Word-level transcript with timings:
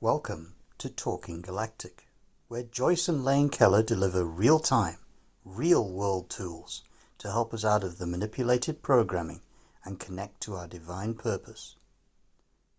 Welcome 0.00 0.54
to 0.78 0.88
Talking 0.88 1.40
Galactic, 1.40 2.06
where 2.48 2.62
Joyce 2.62 3.08
and 3.08 3.24
Lane 3.24 3.48
Keller 3.48 3.82
deliver 3.82 4.24
real 4.24 4.60
time, 4.60 4.98
real 5.44 5.88
world 5.88 6.30
tools 6.30 6.82
to 7.18 7.30
help 7.30 7.54
us 7.54 7.64
out 7.64 7.82
of 7.82 7.98
the 7.98 8.06
manipulated 8.06 8.82
programming 8.82 9.40
and 9.84 9.98
connect 9.98 10.40
to 10.42 10.54
our 10.54 10.68
divine 10.68 11.14
purpose. 11.14 11.76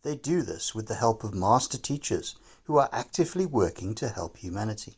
They 0.04 0.16
do 0.16 0.41
this 0.41 0.76
with 0.76 0.88
the 0.88 0.95
help 0.95 1.23
of 1.23 1.34
master 1.34 1.77
teachers 1.77 2.35
who 2.63 2.77
are 2.77 2.90
actively 2.91 3.45
working 3.45 3.95
to 3.95 4.09
help 4.09 4.38
humanity. 4.38 4.98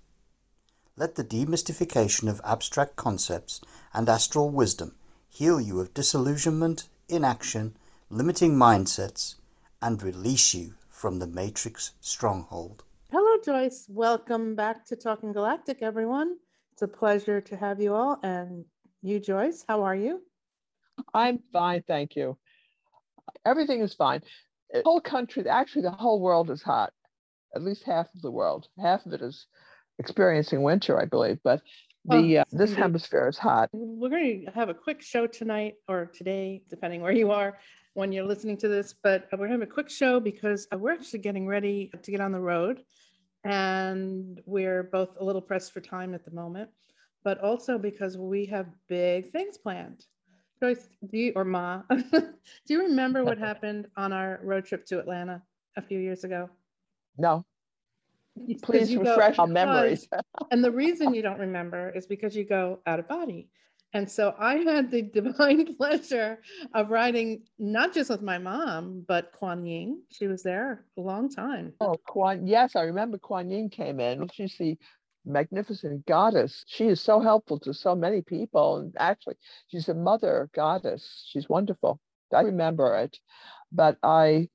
Let 0.98 1.16
the 1.16 1.24
demystification 1.24 2.30
of 2.30 2.42
abstract 2.44 2.96
concepts 2.96 3.62
and 3.94 4.08
astral 4.08 4.50
wisdom 4.50 4.96
heal 5.30 5.60
you 5.60 5.80
of 5.80 5.94
disillusionment, 5.94 6.88
inaction, 7.08 7.76
limiting 8.16 8.56
mindsets, 8.56 9.36
and 9.82 10.02
release 10.02 10.54
you 10.54 10.74
from 10.90 11.20
the 11.20 11.28
matrix 11.28 11.92
stronghold. 12.00 12.82
Hello, 13.12 13.42
Joyce. 13.44 13.88
Welcome 13.90 14.56
back 14.56 14.86
to 14.86 14.96
Talking 14.96 15.34
Galactic, 15.34 15.82
everyone. 15.82 16.38
It's 16.72 16.82
a 16.82 16.88
pleasure 16.88 17.42
to 17.42 17.58
have 17.58 17.82
you 17.82 17.94
all. 17.94 18.18
And 18.24 18.64
you, 19.02 19.20
Joyce, 19.20 19.66
how 19.68 19.84
are 19.84 19.98
you? 19.98 20.22
I'm 21.14 21.40
fine, 21.52 21.84
thank 21.86 22.16
you. 22.16 22.38
Everything 23.46 23.82
is 23.82 23.94
fine. 23.94 24.22
The 24.72 24.82
whole 24.86 25.02
country, 25.02 25.46
actually, 25.50 25.82
the 25.82 25.92
whole 25.92 26.22
world 26.22 26.50
is 26.50 26.62
hot. 26.62 26.94
At 27.54 27.64
least 27.64 27.84
half 27.84 28.08
of 28.16 28.22
the 28.22 28.32
world. 28.32 28.70
Half 28.80 29.06
of 29.06 29.12
it 29.12 29.22
is 29.22 29.46
experiencing 30.00 30.64
winter, 30.64 30.98
I 30.98 31.04
believe. 31.04 31.40
But 31.44 31.62
the 32.06 32.38
oh, 32.38 32.42
uh, 32.42 32.46
this 32.54 32.74
hemisphere 32.74 33.28
is 33.28 33.38
hot. 33.38 33.72
We're 33.74 34.10
going 34.10 34.46
to 34.46 34.52
have 34.52 34.70
a 34.70 34.74
quick 34.74 35.02
show 35.02 35.28
tonight 35.28 35.74
or 35.90 36.06
today, 36.06 36.62
depending 36.70 37.02
where 37.02 37.12
you 37.12 37.32
are 37.32 37.58
when 37.96 38.12
you're 38.12 38.26
listening 38.26 38.58
to 38.58 38.68
this. 38.68 38.94
But 38.94 39.28
we're 39.36 39.48
having 39.48 39.64
a 39.64 39.72
quick 39.72 39.90
show 39.90 40.20
because 40.20 40.68
uh, 40.72 40.78
we're 40.78 40.92
actually 40.92 41.20
getting 41.20 41.48
ready 41.48 41.92
to 42.02 42.12
get 42.12 42.22
on 42.22 42.32
the 42.32 42.40
road, 42.40 42.84
and 43.44 44.40
we're 44.46 44.84
both 44.84 45.10
a 45.20 45.24
little 45.24 45.42
pressed 45.42 45.74
for 45.74 45.82
time 45.82 46.14
at 46.14 46.24
the 46.24 46.32
moment, 46.32 46.70
but 47.24 47.40
also 47.40 47.80
because 47.80 48.18
we 48.18 48.46
have 48.46 48.68
big 48.88 49.32
things 49.32 49.58
planned. 49.58 50.06
Joyce, 50.62 50.88
do 51.10 51.18
you, 51.18 51.34
or 51.36 51.44
Ma, 51.44 51.82
do 51.90 52.34
you 52.68 52.82
remember 52.82 53.24
what 53.24 53.38
happened 53.50 53.88
on 53.98 54.14
our 54.14 54.40
road 54.44 54.66
trip 54.66 54.86
to 54.86 55.00
Atlanta 55.00 55.42
a 55.76 55.82
few 55.82 56.00
years 56.00 56.24
ago? 56.24 56.50
No. 57.18 57.46
Please 58.62 58.96
refresh 58.96 59.38
go, 59.38 59.44
our 59.44 59.48
memories. 59.48 60.08
and 60.52 60.64
the 60.64 60.72
reason 60.72 61.14
you 61.14 61.22
don't 61.22 61.40
remember 61.40 61.90
is 61.90 62.06
because 62.06 62.36
you 62.36 62.44
go 62.44 62.80
out 62.86 63.00
of 63.00 63.08
body. 63.08 63.50
And 63.96 64.12
so 64.12 64.36
I 64.38 64.58
had 64.58 64.92
the 64.92 65.02
divine 65.22 65.74
pleasure 65.78 66.40
of 66.74 66.90
riding 66.90 67.44
not 67.58 67.94
just 67.94 68.10
with 68.10 68.22
my 68.22 68.38
mom, 68.38 69.06
but 69.08 69.32
Kuan 69.32 69.66
Yin. 69.66 70.02
She 70.10 70.28
was 70.28 70.44
there 70.44 70.84
a 70.98 71.02
long 71.02 71.30
time. 71.30 71.72
Oh, 71.80 71.96
Kuan, 72.06 72.46
yes, 72.46 72.76
I 72.76 72.82
remember 72.82 73.18
Kuan 73.18 73.50
Yin 73.50 73.70
came 73.70 74.02
in. 74.02 74.28
She's 74.34 74.58
the 74.58 74.78
magnificent 75.26 76.06
goddess. 76.06 76.66
She 76.68 76.88
is 76.88 77.00
so 77.00 77.22
helpful 77.22 77.58
to 77.62 77.74
so 77.74 77.96
many 77.96 78.22
people. 78.22 78.80
And 78.80 78.94
actually, 79.00 79.36
she's 79.68 79.88
a 79.88 79.94
mother 79.94 80.50
goddess. 80.54 81.24
She's 81.32 81.48
wonderful. 81.48 82.02
I 82.34 82.42
remember 82.42 82.98
it. 82.98 83.18
But 83.72 83.98
I 84.04 84.50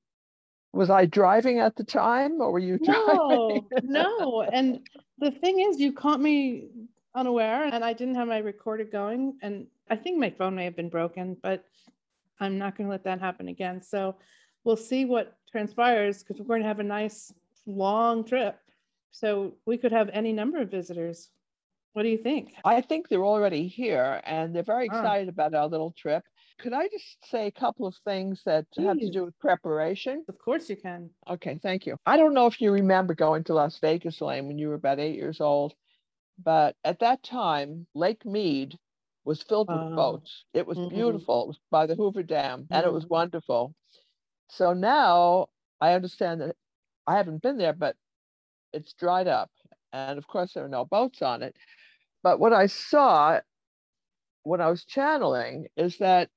was 0.74 0.90
I 0.90 1.06
driving 1.06 1.60
at 1.60 1.76
the 1.76 1.84
time 1.84 2.42
or 2.42 2.52
were 2.52 2.58
you 2.58 2.78
driving? 2.84 3.66
No, 3.84 4.12
no. 4.20 4.42
And 4.42 4.80
the 5.18 5.30
thing 5.30 5.60
is, 5.60 5.80
you 5.80 5.94
caught 5.94 6.20
me 6.20 6.68
unaware 7.14 7.64
and 7.64 7.84
I 7.84 7.92
didn't 7.92 8.14
have 8.14 8.28
my 8.28 8.38
recorder 8.38 8.84
going. 8.84 9.38
And 9.42 9.66
I 9.88 9.96
think 9.96 10.18
my 10.18 10.30
phone 10.30 10.54
may 10.54 10.64
have 10.64 10.76
been 10.76 10.88
broken, 10.88 11.36
but 11.42 11.64
I'm 12.38 12.58
not 12.58 12.76
going 12.76 12.86
to 12.86 12.90
let 12.90 13.04
that 13.04 13.20
happen 13.20 13.48
again. 13.48 13.82
So 13.82 14.16
we'll 14.64 14.76
see 14.76 15.04
what 15.04 15.36
transpires 15.50 16.22
because 16.22 16.38
we're 16.38 16.46
going 16.46 16.62
to 16.62 16.68
have 16.68 16.80
a 16.80 16.84
nice 16.84 17.32
long 17.66 18.24
trip. 18.24 18.58
So 19.10 19.54
we 19.66 19.76
could 19.76 19.92
have 19.92 20.08
any 20.12 20.32
number 20.32 20.60
of 20.60 20.70
visitors. 20.70 21.30
What 21.92 22.04
do 22.04 22.08
you 22.08 22.18
think? 22.18 22.54
I 22.64 22.80
think 22.80 23.08
they're 23.08 23.24
already 23.24 23.66
here 23.66 24.20
and 24.24 24.54
they're 24.54 24.62
very 24.62 24.88
ah. 24.90 24.96
excited 24.96 25.28
oh. 25.28 25.30
about 25.30 25.54
our 25.54 25.66
little 25.66 25.92
trip. 25.98 26.24
Could 26.60 26.72
I 26.74 26.88
just 26.88 27.16
say 27.30 27.46
a 27.46 27.50
couple 27.50 27.86
of 27.86 27.94
things 28.04 28.42
that 28.44 28.66
Please. 28.72 28.86
have 28.86 28.98
to 28.98 29.10
do 29.10 29.24
with 29.24 29.38
preparation? 29.38 30.24
Of 30.28 30.38
course 30.38 30.68
you 30.68 30.76
can. 30.76 31.08
Okay, 31.28 31.58
thank 31.62 31.86
you. 31.86 31.96
I 32.04 32.18
don't 32.18 32.34
know 32.34 32.46
if 32.46 32.60
you 32.60 32.70
remember 32.70 33.14
going 33.14 33.44
to 33.44 33.54
Las 33.54 33.78
Vegas, 33.80 34.20
Lane, 34.20 34.46
when 34.46 34.58
you 34.58 34.68
were 34.68 34.74
about 34.74 35.00
eight 35.00 35.16
years 35.16 35.40
old, 35.40 35.72
but 36.42 36.76
at 36.84 37.00
that 37.00 37.22
time, 37.22 37.86
Lake 37.94 38.24
Mead 38.24 38.78
was 39.24 39.42
filled 39.42 39.68
with 39.68 39.96
boats. 39.96 40.44
It 40.54 40.66
was 40.66 40.78
mm-hmm. 40.78 40.94
beautiful. 40.94 41.42
It 41.42 41.48
was 41.48 41.60
by 41.70 41.86
the 41.86 41.94
Hoover 41.94 42.22
Dam, 42.22 42.62
mm-hmm. 42.62 42.72
and 42.74 42.86
it 42.86 42.92
was 42.92 43.04
mm-hmm. 43.04 43.14
wonderful. 43.14 43.74
So 44.48 44.72
now 44.72 45.48
I 45.80 45.92
understand 45.92 46.40
that 46.40 46.56
I 47.06 47.16
haven't 47.16 47.42
been 47.42 47.58
there, 47.58 47.72
but 47.72 47.96
it's 48.72 48.92
dried 48.94 49.28
up. 49.28 49.50
And 49.92 50.18
of 50.18 50.26
course, 50.26 50.52
there 50.52 50.64
are 50.64 50.68
no 50.68 50.84
boats 50.84 51.22
on 51.22 51.42
it. 51.42 51.56
But 52.22 52.38
what 52.38 52.52
I 52.52 52.66
saw 52.66 53.40
when 54.42 54.60
I 54.60 54.68
was 54.68 54.84
channeling 54.84 55.66
is 55.76 55.98
that 55.98 56.28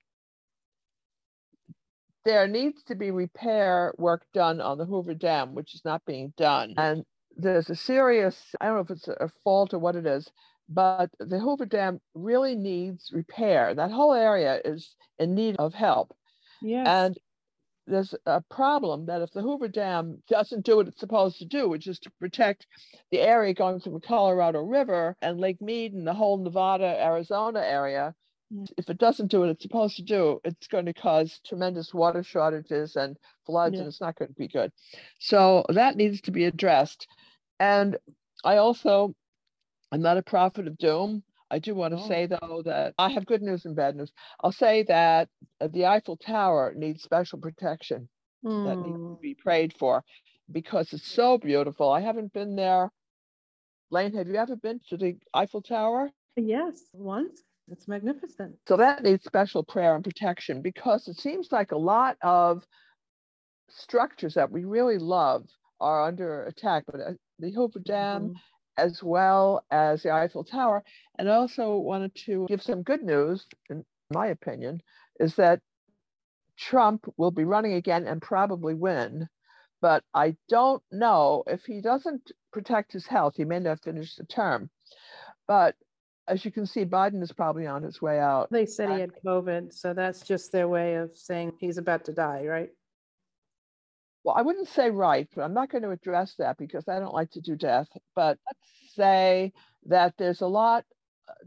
there 2.25 2.47
needs 2.47 2.83
to 2.83 2.95
be 2.95 3.11
repair 3.11 3.93
work 3.97 4.23
done 4.33 4.61
on 4.61 4.77
the 4.77 4.85
Hoover 4.85 5.13
Dam, 5.13 5.55
which 5.55 5.75
is 5.75 5.83
not 5.83 6.05
being 6.05 6.33
done. 6.37 6.73
And 6.77 7.03
there's 7.37 7.69
a 7.69 7.75
serious, 7.75 8.55
I 8.59 8.65
don't 8.65 8.75
know 8.75 8.81
if 8.81 8.91
it's 8.91 9.07
a 9.07 9.29
fault 9.43 9.73
or 9.73 9.79
what 9.79 9.95
it 9.95 10.05
is, 10.05 10.29
but 10.69 11.09
the 11.19 11.39
Hoover 11.39 11.65
Dam 11.65 11.99
really 12.13 12.55
needs 12.55 13.11
repair. 13.13 13.73
That 13.75 13.91
whole 13.91 14.13
area 14.13 14.61
is 14.63 14.95
in 15.19 15.35
need 15.35 15.55
of 15.57 15.73
help. 15.73 16.15
Yeah. 16.61 17.05
And 17.05 17.17
there's 17.85 18.15
a 18.25 18.41
problem 18.49 19.07
that 19.07 19.21
if 19.21 19.31
the 19.31 19.41
Hoover 19.41 19.67
Dam 19.67 20.23
doesn't 20.29 20.65
do 20.65 20.77
what 20.77 20.87
it's 20.87 20.99
supposed 20.99 21.37
to 21.39 21.45
do, 21.45 21.67
which 21.67 21.87
is 21.87 21.99
to 21.99 22.11
protect 22.19 22.65
the 23.11 23.19
area 23.19 23.53
going 23.53 23.79
through 23.79 23.93
the 23.93 24.07
Colorado 24.07 24.61
River 24.61 25.17
and 25.21 25.39
Lake 25.39 25.61
Mead 25.61 25.93
and 25.93 26.07
the 26.07 26.13
whole 26.13 26.37
Nevada, 26.37 26.85
Arizona 26.85 27.59
area. 27.59 28.15
If 28.77 28.89
it 28.89 28.97
doesn't 28.97 29.31
do 29.31 29.39
what 29.39 29.49
it's 29.49 29.63
supposed 29.63 29.95
to 29.97 30.03
do, 30.03 30.39
it's 30.43 30.67
going 30.67 30.85
to 30.85 30.93
cause 30.93 31.39
tremendous 31.45 31.93
water 31.93 32.23
shortages 32.23 32.95
and 32.95 33.17
floods, 33.45 33.73
yeah. 33.73 33.79
and 33.79 33.87
it's 33.87 34.01
not 34.01 34.17
going 34.17 34.29
to 34.29 34.35
be 34.35 34.47
good. 34.47 34.71
So 35.19 35.65
that 35.69 35.95
needs 35.95 36.21
to 36.21 36.31
be 36.31 36.45
addressed. 36.45 37.07
And 37.59 37.97
I 38.43 38.57
also, 38.57 39.15
I'm 39.91 40.01
not 40.01 40.17
a 40.17 40.23
prophet 40.23 40.67
of 40.67 40.77
doom. 40.77 41.23
I 41.49 41.59
do 41.59 41.75
want 41.75 41.95
to 41.95 42.03
oh. 42.03 42.07
say, 42.07 42.25
though, 42.25 42.63
that 42.65 42.93
I 42.97 43.09
have 43.09 43.25
good 43.25 43.41
news 43.41 43.65
and 43.65 43.75
bad 43.75 43.95
news. 43.95 44.11
I'll 44.41 44.51
say 44.51 44.83
that 44.83 45.29
uh, 45.61 45.67
the 45.67 45.85
Eiffel 45.85 46.17
Tower 46.17 46.73
needs 46.75 47.03
special 47.03 47.39
protection 47.39 48.09
mm. 48.43 48.65
that 48.65 48.77
needs 48.77 48.97
to 48.97 49.15
hmm. 49.15 49.21
be 49.21 49.35
prayed 49.35 49.73
for 49.77 50.03
because 50.51 50.91
it's 50.93 51.07
so 51.07 51.37
beautiful. 51.37 51.91
I 51.91 52.01
haven't 52.01 52.33
been 52.33 52.55
there. 52.55 52.91
Lane, 53.91 54.13
have 54.13 54.27
you 54.27 54.35
ever 54.35 54.55
been 54.55 54.79
to 54.89 54.97
the 54.97 55.17
Eiffel 55.33 55.61
Tower? 55.61 56.09
Yes, 56.35 56.75
once. 56.93 57.43
It's 57.71 57.87
magnificent. 57.87 58.57
So 58.67 58.77
that 58.77 59.03
needs 59.03 59.23
special 59.23 59.63
prayer 59.63 59.95
and 59.95 60.03
protection 60.03 60.61
because 60.61 61.07
it 61.07 61.17
seems 61.17 61.51
like 61.51 61.71
a 61.71 61.77
lot 61.77 62.17
of 62.21 62.63
structures 63.69 64.33
that 64.35 64.51
we 64.51 64.65
really 64.65 64.97
love 64.97 65.47
are 65.79 66.05
under 66.05 66.43
attack. 66.43 66.83
But 66.85 67.01
uh, 67.01 67.11
the 67.39 67.51
Hoover 67.51 67.79
Dam, 67.79 68.21
mm-hmm 68.21 68.33
as 68.77 69.03
well 69.03 69.63
as 69.71 70.03
the 70.03 70.11
Eiffel 70.11 70.43
Tower. 70.43 70.83
And 71.17 71.29
I 71.29 71.35
also 71.35 71.77
wanted 71.77 72.15
to 72.25 72.45
give 72.47 72.61
some 72.61 72.83
good 72.83 73.03
news, 73.03 73.45
in 73.69 73.85
my 74.11 74.27
opinion, 74.27 74.81
is 75.19 75.35
that 75.35 75.61
Trump 76.57 77.05
will 77.17 77.31
be 77.31 77.43
running 77.43 77.73
again 77.73 78.07
and 78.07 78.21
probably 78.21 78.73
win. 78.73 79.27
But 79.81 80.03
I 80.13 80.35
don't 80.49 80.81
know 80.91 81.43
if 81.47 81.65
he 81.65 81.81
doesn't 81.81 82.31
protect 82.51 82.93
his 82.93 83.05
health, 83.05 83.33
he 83.35 83.43
may 83.43 83.59
not 83.59 83.83
finish 83.83 84.15
the 84.15 84.25
term. 84.25 84.69
But 85.47 85.75
as 86.27 86.45
you 86.45 86.51
can 86.51 86.65
see, 86.65 86.85
Biden 86.85 87.21
is 87.21 87.31
probably 87.31 87.67
on 87.67 87.83
his 87.83 88.01
way 88.01 88.19
out. 88.19 88.49
They 88.51 88.65
said 88.65 88.89
he 88.89 88.95
uh, 88.95 88.99
had 88.99 89.11
COVID, 89.25 89.73
so 89.73 89.93
that's 89.93 90.21
just 90.21 90.51
their 90.51 90.67
way 90.67 90.95
of 90.95 91.17
saying 91.17 91.53
he's 91.59 91.77
about 91.77 92.05
to 92.05 92.13
die, 92.13 92.45
right? 92.45 92.69
well, 94.23 94.35
I 94.37 94.41
wouldn't 94.41 94.69
say 94.69 94.89
right, 94.89 95.27
but 95.35 95.43
I'm 95.43 95.53
not 95.53 95.69
going 95.69 95.81
to 95.83 95.91
address 95.91 96.35
that 96.39 96.57
because 96.57 96.87
I 96.87 96.99
don't 96.99 97.13
like 97.13 97.31
to 97.31 97.41
do 97.41 97.55
death. 97.55 97.87
But 98.15 98.37
let's 98.47 98.95
say 98.95 99.51
that 99.87 100.13
there's 100.17 100.41
a 100.41 100.47
lot, 100.47 100.85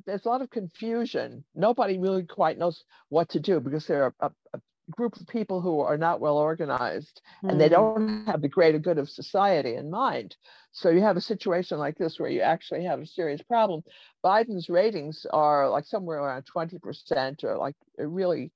there's 0.04 0.26
a 0.26 0.28
lot 0.28 0.42
of 0.42 0.50
confusion. 0.50 1.44
Nobody 1.54 1.98
really 1.98 2.24
quite 2.24 2.58
knows 2.58 2.84
what 3.08 3.30
to 3.30 3.40
do 3.40 3.60
because 3.60 3.86
there 3.86 4.04
are 4.04 4.14
a, 4.20 4.30
a 4.52 4.60
group 4.90 5.16
of 5.16 5.26
people 5.26 5.60
who 5.60 5.80
are 5.80 5.96
not 5.96 6.20
well 6.20 6.36
organized 6.36 7.22
mm. 7.42 7.50
and 7.50 7.60
they 7.60 7.68
hmm. 7.68 7.74
don't 7.74 8.26
have 8.26 8.40
the 8.40 8.48
greater 8.48 8.78
good 8.78 8.98
of 8.98 9.10
society 9.10 9.74
in 9.74 9.90
mind. 9.90 10.36
So 10.72 10.90
you 10.90 11.00
have 11.00 11.16
a 11.16 11.20
situation 11.20 11.78
like 11.78 11.98
this 11.98 12.20
where 12.20 12.30
you 12.30 12.40
actually 12.40 12.84
have 12.84 13.00
a 13.00 13.06
serious 13.06 13.42
problem. 13.42 13.82
Biden's 14.24 14.68
ratings 14.68 15.26
are 15.32 15.68
like 15.68 15.86
somewhere 15.86 16.18
around 16.18 16.44
20% 16.44 17.44
or 17.44 17.56
like 17.56 17.74
really 17.98 18.52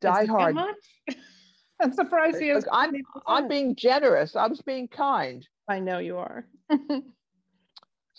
die 0.00 0.26
hard. 0.26 0.56
I'm 1.80 1.92
surprised 1.92 2.40
he 2.40 2.50
is. 2.50 2.64
I'm, 2.70 2.92
I'm 3.26 3.48
being 3.48 3.74
generous. 3.74 4.36
I 4.36 4.46
was 4.46 4.60
being 4.60 4.86
kind. 4.88 5.46
I 5.68 5.80
know 5.80 5.98
you 5.98 6.18
are. 6.18 6.46
so 6.70 7.02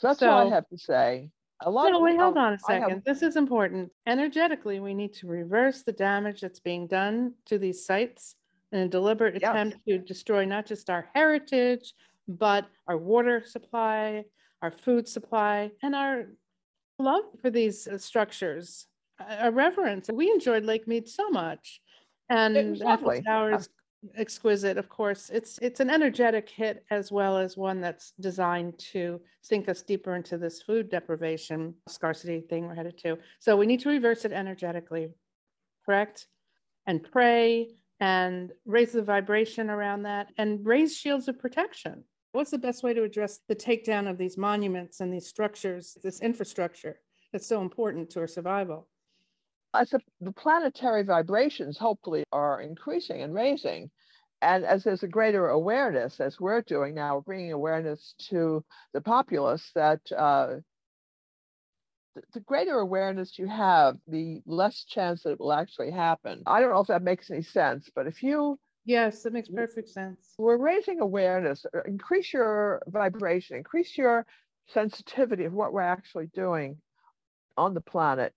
that's 0.01 0.19
so, 0.19 0.29
all 0.29 0.47
I 0.47 0.53
have 0.53 0.67
to 0.67 0.77
say. 0.77 1.29
A 1.61 1.69
lot 1.69 1.91
no, 1.91 1.99
wait, 1.99 2.19
hold 2.19 2.37
on 2.37 2.53
a 2.53 2.59
second. 2.59 2.89
Have, 2.89 3.03
this 3.03 3.21
is 3.21 3.35
important. 3.35 3.91
Energetically, 4.05 4.79
we 4.79 4.93
need 4.93 5.13
to 5.13 5.27
reverse 5.27 5.83
the 5.83 5.93
damage 5.93 6.41
that's 6.41 6.59
being 6.59 6.87
done 6.87 7.33
to 7.45 7.57
these 7.57 7.85
sites 7.85 8.35
in 8.71 8.79
a 8.79 8.87
deliberate 8.87 9.37
Yes. 9.39 9.49
attempt 9.51 9.77
to 9.87 9.97
destroy 9.99 10.45
not 10.45 10.65
just 10.65 10.89
our 10.89 11.07
heritage, 11.13 11.93
but 12.27 12.67
our 12.87 12.97
water 12.97 13.43
supply, 13.45 14.25
our 14.61 14.71
food 14.71 15.07
supply, 15.07 15.71
and 15.81 15.95
our 15.95 16.25
love 16.99 17.23
for 17.41 17.49
these 17.49 17.87
uh, 17.87 17.97
structures, 17.97 18.87
a 19.39 19.51
reverence. 19.51 20.09
We 20.11 20.31
enjoyed 20.31 20.65
Lake 20.65 20.87
Mead 20.87 21.07
so 21.07 21.29
much. 21.29 21.81
And 22.29 22.55
was 22.71 22.81
Eiffel 22.81 23.07
lovely. 23.07 23.21
Tower 23.21 23.53
is 23.55 23.69
exquisite, 24.15 24.77
of 24.77 24.89
course. 24.89 25.29
It's 25.29 25.57
it's 25.59 25.79
an 25.79 25.89
energetic 25.89 26.49
hit 26.49 26.85
as 26.91 27.11
well 27.11 27.37
as 27.37 27.57
one 27.57 27.81
that's 27.81 28.13
designed 28.19 28.77
to 28.91 29.21
sink 29.41 29.69
us 29.69 29.81
deeper 29.81 30.15
into 30.15 30.37
this 30.37 30.61
food 30.61 30.89
deprivation 30.89 31.73
scarcity 31.87 32.41
thing 32.41 32.67
we're 32.67 32.75
headed 32.75 32.97
to. 32.99 33.17
So 33.39 33.55
we 33.57 33.65
need 33.65 33.81
to 33.81 33.89
reverse 33.89 34.25
it 34.25 34.31
energetically, 34.31 35.09
correct? 35.85 36.27
And 36.85 37.03
pray 37.03 37.69
and 37.99 38.51
raise 38.65 38.91
the 38.91 39.01
vibration 39.01 39.69
around 39.69 40.03
that 40.03 40.31
and 40.37 40.65
raise 40.65 40.95
shields 40.95 41.27
of 41.27 41.39
protection. 41.39 42.03
What's 42.33 42.51
the 42.51 42.57
best 42.57 42.83
way 42.83 42.93
to 42.93 43.03
address 43.03 43.39
the 43.47 43.55
takedown 43.55 44.09
of 44.09 44.17
these 44.17 44.37
monuments 44.37 44.99
and 44.99 45.13
these 45.13 45.27
structures, 45.27 45.97
this 46.03 46.19
infrastructure 46.19 46.99
that's 47.31 47.47
so 47.47 47.61
important 47.61 48.09
to 48.11 48.19
our 48.21 48.27
survival? 48.27 48.87
I 49.73 49.85
said 49.85 50.01
the 50.21 50.31
planetary 50.31 51.03
vibrations 51.03 51.77
hopefully 51.77 52.23
are 52.31 52.61
increasing 52.61 53.21
and 53.21 53.33
raising. 53.33 53.89
And 54.41 54.65
as 54.65 54.83
there's 54.83 55.03
a 55.03 55.07
greater 55.07 55.47
awareness, 55.49 56.19
as 56.19 56.39
we're 56.39 56.61
doing 56.61 56.95
now, 56.95 57.15
we're 57.15 57.21
bringing 57.21 57.51
awareness 57.53 58.13
to 58.29 58.63
the 58.93 59.01
populace 59.01 59.71
that 59.73 60.01
uh, 60.11 60.57
the 62.33 62.39
greater 62.41 62.77
awareness 62.79 63.39
you 63.39 63.47
have, 63.47 63.97
the 64.07 64.41
less 64.45 64.83
chance 64.83 65.23
that 65.23 65.31
it 65.31 65.39
will 65.39 65.53
actually 65.53 65.91
happen. 65.91 66.43
I 66.45 66.59
don't 66.59 66.71
know 66.71 66.81
if 66.81 66.87
that 66.87 67.01
makes 67.01 67.31
any 67.31 67.41
sense, 67.41 67.89
but 67.95 68.05
if 68.07 68.21
you 68.21 68.59
Yes, 68.85 69.23
that 69.23 69.33
makes 69.33 69.49
perfect 69.49 69.89
sense. 69.89 70.35
we're 70.37 70.57
raising 70.57 70.99
awareness, 70.99 71.65
uh, 71.73 71.81
increase 71.85 72.33
your 72.33 72.81
vibration, 72.87 73.57
increase 73.57 73.97
your 73.97 74.25
sensitivity 74.67 75.45
of 75.45 75.53
what 75.53 75.73
we're 75.73 75.81
actually 75.81 76.27
doing 76.27 76.77
on 77.57 77.73
the 77.73 77.81
planet. 77.81 78.33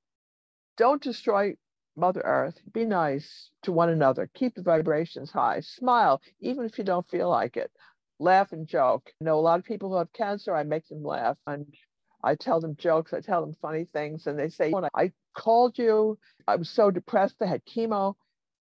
Don't 0.77 1.03
destroy 1.03 1.57
Mother 1.97 2.21
Earth. 2.25 2.61
Be 2.73 2.85
nice 2.85 3.51
to 3.63 3.73
one 3.73 3.89
another. 3.89 4.29
Keep 4.35 4.55
the 4.55 4.63
vibrations 4.63 5.31
high. 5.31 5.61
Smile, 5.61 6.21
even 6.41 6.65
if 6.65 6.79
you 6.79 6.85
don't 6.85 7.09
feel 7.09 7.31
like 7.31 7.57
it. 7.57 7.71
Laugh 8.19 8.53
and 8.53 8.67
joke. 8.67 9.11
Know 9.21 9.39
a 9.39 9.41
lot 9.41 9.59
of 9.59 9.65
people 9.65 9.91
who 9.91 9.97
have 9.97 10.13
cancer, 10.13 10.55
I 10.55 10.63
make 10.63 10.87
them 10.89 11.03
laugh 11.03 11.39
and 11.47 11.67
I 12.23 12.35
tell 12.35 12.61
them 12.61 12.77
jokes, 12.77 13.13
I 13.13 13.21
tell 13.21 13.41
them 13.41 13.55
funny 13.61 13.85
things, 13.85 14.27
and 14.27 14.39
they 14.39 14.49
say, 14.49 14.71
when 14.71 14.89
I 14.95 15.13
called 15.35 15.79
you, 15.79 16.19
I 16.49 16.57
was 16.57 16.69
so 16.69 16.91
depressed, 16.91 17.37
I 17.41 17.47
had 17.47 17.65
chemo, 17.67 18.15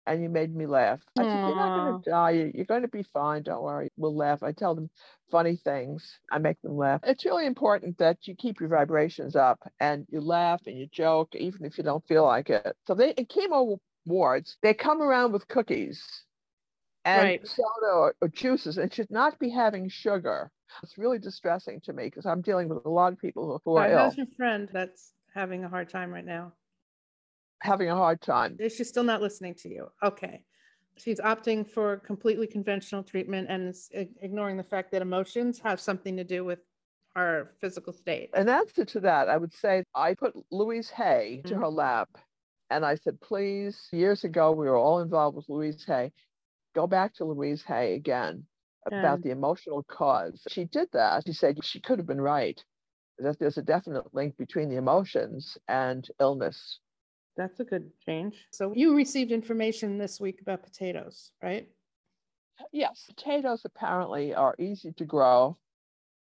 and 0.08 0.22
you 0.22 0.30
made 0.30 0.56
me 0.56 0.66
laugh. 0.68 1.02
I 1.18 1.26
said, 1.26 1.42
You're 1.46 1.56
not 1.56 1.74
going 1.74 1.86
to 1.86 2.10
die. 2.10 2.32
You- 2.32 2.52
You're 2.54 2.66
going 2.66 2.82
to 2.84 2.88
be 2.88 3.04
fine. 3.04 3.44
Don't 3.44 3.64
worry. 3.64 3.92
We'll 3.98 4.16
laugh. 4.16 4.44
I 4.44 4.52
tell 4.52 4.76
them 4.76 4.90
funny 5.32 5.56
things. 5.58 6.20
I 6.32 6.38
make 6.40 6.62
them 6.62 6.78
laugh. 6.78 7.02
It's 7.04 7.26
really 7.26 7.46
important 7.46 7.98
that 8.00 8.28
you 8.28 8.36
keep 8.36 8.60
your 8.60 8.70
vibrations 8.70 9.36
up 9.36 9.60
and 9.80 10.06
you 10.10 10.22
laugh 10.22 10.62
and 10.68 10.78
you 10.78 10.88
joke, 10.88 11.36
even 11.36 11.66
if 11.66 11.78
you 11.78 11.84
don't 11.84 12.06
feel 12.08 12.24
like 12.26 12.50
it. 12.50 12.76
So 12.88 12.94
they 12.96 13.12
in 13.12 13.26
chemo 13.26 13.80
wards, 14.06 14.58
they 14.62 14.74
come 14.74 15.02
around 15.02 15.32
with 15.34 15.48
cookies 15.48 16.04
and 17.06 17.34
Right. 17.34 17.42
soda 17.44 17.88
or, 17.94 18.16
or 18.22 18.28
juices 18.30 18.78
and 18.78 18.94
should 18.94 19.12
not 19.12 19.40
be 19.40 19.50
having 19.50 19.90
sugar. 19.90 20.52
It's 20.84 20.98
really 20.98 21.20
distressing 21.20 21.82
to 21.82 21.94
me 21.94 22.06
because 22.06 22.26
I'm 22.26 22.42
dealing 22.42 22.70
with 22.70 22.86
a 22.86 22.90
lot 22.90 23.14
of 23.14 23.20
people 23.20 23.46
who, 23.46 23.60
who 23.72 23.76
are 23.78 23.82
Right, 23.82 23.92
ill, 23.92 24.04
How's 24.04 24.18
your 24.18 24.28
friend 24.38 24.70
that's 24.72 25.14
having 25.34 25.64
a 25.64 25.70
hard 25.70 25.90
time 25.90 26.12
right 26.12 26.26
now? 26.26 26.54
Having 27.66 27.90
a 27.90 27.96
hard 27.96 28.22
time. 28.22 28.56
Is 28.60 28.76
she 28.76 28.84
still 28.84 29.04
not 29.04 29.22
listening 29.22 29.56
to 29.56 29.70
you? 29.70 29.88
Okay. 30.04 30.44
She's 30.98 31.20
opting 31.20 31.70
for 31.70 31.98
completely 31.98 32.48
conventional 32.48 33.04
treatment 33.04 33.48
and 33.50 33.68
is 33.68 33.90
ignoring 34.22 34.56
the 34.56 34.64
fact 34.64 34.92
that 34.92 35.02
emotions 35.02 35.60
have 35.60 35.80
something 35.82 36.16
to 36.16 36.24
do 36.24 36.46
with 36.46 36.60
our 37.16 37.52
physical 37.60 37.94
state. 37.94 38.30
in 38.36 38.50
answer 38.50 38.86
to 38.86 39.00
that, 39.02 39.30
I 39.30 39.38
would 39.38 39.54
say 39.54 39.84
I 39.94 40.14
put 40.16 40.34
Louise 40.52 40.90
Hay 40.90 41.42
to 41.46 41.56
Mhm. 41.56 41.60
her 41.60 41.70
lap 41.70 42.10
and 42.70 42.86
I 42.86 42.96
said, 42.96 43.20
please, 43.22 43.88
years 43.92 44.24
ago, 44.24 44.52
we 44.52 44.68
were 44.68 44.78
all 44.78 45.00
involved 45.00 45.38
with 45.38 45.48
Louise 45.50 45.86
Hay. 45.86 46.12
Go 46.74 46.88
back 46.88 47.14
to 47.16 47.26
Louise 47.26 47.64
Hay 47.64 47.96
again 47.96 48.46
about 48.86 49.22
the 49.22 49.32
emotional 49.32 49.84
cause. 49.84 50.42
She 50.50 50.66
did 50.66 50.90
that. 50.92 51.26
She 51.26 51.34
said 51.34 51.64
she 51.64 51.80
could 51.80 52.00
have 52.00 52.08
been 52.08 52.22
right, 52.22 52.64
that 53.20 53.40
there's 53.40 53.58
a 53.58 53.62
definite 53.64 54.14
link 54.14 54.36
between 54.38 54.70
the 54.70 54.76
emotions 54.76 55.58
and 55.68 56.08
illness. 56.20 56.80
That's 57.38 57.60
a 57.60 57.66
good 57.66 57.92
change. 58.06 58.46
So 58.52 58.74
you 58.76 58.96
received 58.96 59.32
information 59.32 59.98
this 59.98 60.20
week 60.20 60.42
about 60.42 60.64
potatoes, 60.64 61.32
right? 61.44 61.68
Yes, 62.72 63.04
potatoes 63.08 63.64
apparently 63.66 64.34
are 64.34 64.56
easy 64.58 64.94
to 64.94 65.06
grow 65.06 65.58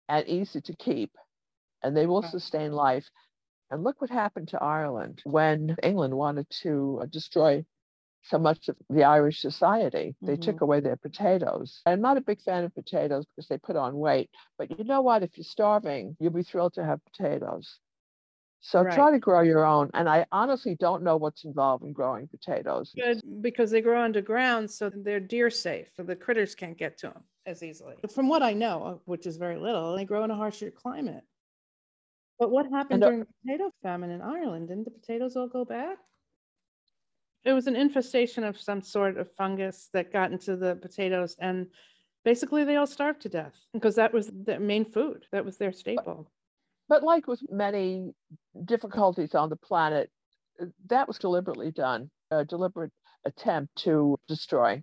and 0.09 0.27
easy 0.29 0.61
to 0.61 0.77
keep, 0.77 1.17
and 1.83 1.97
they 1.97 2.07
will 2.07 2.23
Right. 2.23 2.31
sustain 2.31 2.73
life. 2.73 3.11
And 3.71 3.83
look 3.83 4.01
what 4.01 4.11
happened 4.11 4.49
to 4.49 4.63
Ireland 4.63 5.23
when 5.25 5.77
England 5.83 6.17
wanted 6.17 6.49
to 6.63 7.01
uh, 7.03 7.07
destroy 7.07 7.65
so 8.25 8.39
much 8.39 8.69
of 8.69 8.77
the 8.91 9.05
Irish 9.05 9.41
society. 9.41 10.15
They 10.23 10.37
took 10.37 10.61
away 10.61 10.81
their 10.81 10.97
potatoes. 10.97 11.81
I'm 11.87 12.01
not 12.01 12.17
a 12.19 12.21
big 12.21 12.41
fan 12.43 12.65
of 12.65 12.75
potatoes 12.75 13.27
because 13.27 13.49
they 13.49 13.59
put 13.59 13.77
on 13.77 13.97
weight, 13.97 14.31
but 14.59 14.79
you 14.79 14.85
know 14.85 15.01
what? 15.01 15.23
If 15.25 15.37
you're 15.37 15.45
starving, 15.45 16.17
you'll 16.21 16.33
be 16.33 16.45
thrilled 16.45 16.75
to 16.75 16.85
have 16.85 17.05
potatoes. 17.07 17.81
So 18.65 18.85
try 18.85 19.11
to 19.11 19.19
grow 19.19 19.41
your 19.43 19.67
own. 19.67 19.91
And 19.93 20.09
I 20.09 20.25
honestly 20.31 20.77
don't 20.77 21.03
know 21.03 21.17
what's 21.17 21.45
involved 21.45 21.85
in 21.85 21.93
growing 21.93 22.29
potatoes. 22.29 22.93
Good, 22.97 23.21
because 23.43 23.73
they 23.73 23.81
grow 23.81 24.01
underground, 24.01 24.71
so 24.71 24.89
they're 24.89 25.21
deer 25.21 25.51
safe, 25.51 25.89
so 25.97 26.05
the 26.05 26.15
critters 26.15 26.55
can't 26.55 26.79
get 26.79 26.97
to 26.99 27.09
them 27.09 27.25
as 27.45 27.65
easily. 27.65 27.97
From 28.15 28.29
what 28.29 28.43
I 28.43 28.53
know, 28.53 28.85
uh, 28.85 28.95
which 29.05 29.27
is 29.27 29.37
very 29.37 29.59
little, 29.59 29.97
they 29.97 30.05
grow 30.05 30.23
in 30.23 30.31
a 30.31 30.37
harsher 30.37 30.71
climate. 30.71 31.25
But 32.39 32.53
what 32.53 32.71
happened 32.71 33.03
uh, 33.03 33.09
during 33.09 33.21
the 33.21 33.27
potato 33.45 33.73
famine 33.83 34.11
in 34.11 34.23
Ireland? 34.23 34.69
Didn't 34.69 34.85
the 34.85 34.93
potatoes 34.93 35.37
all 35.37 35.49
go 35.49 35.65
bad? 35.65 35.97
It 37.45 37.53
was 37.53 37.67
an 37.67 37.75
infestation 37.75 38.45
of 38.45 38.61
some 38.61 38.81
sort 38.81 39.19
of 39.19 39.29
fungus 39.33 39.91
that 39.93 40.13
got 40.13 40.31
into 40.31 40.57
the 40.57 40.77
potatoes, 40.77 41.35
and 41.41 41.67
basically 42.25 42.63
they 42.63 42.77
all 42.77 42.87
starved 42.87 43.23
to 43.23 43.29
death 43.29 43.59
because 43.73 43.97
that 43.97 44.13
was 44.13 44.31
their 44.33 44.61
main 44.61 44.85
food. 44.85 45.27
That 45.33 45.45
was 45.45 45.59
their 45.59 45.73
staple. 45.73 46.31
But 46.89 47.03
like 47.03 47.27
with 47.27 47.41
many 47.51 48.13
difficulties 48.65 49.35
on 49.35 49.49
the 49.49 49.57
planet, 49.57 50.11
uh, 50.61 50.67
that 50.87 51.09
was 51.09 51.19
deliberately 51.19 51.71
done, 51.71 52.11
a 52.31 52.45
deliberate 52.45 52.93
attempt 53.25 53.75
to 53.77 54.17
destroy. 54.29 54.83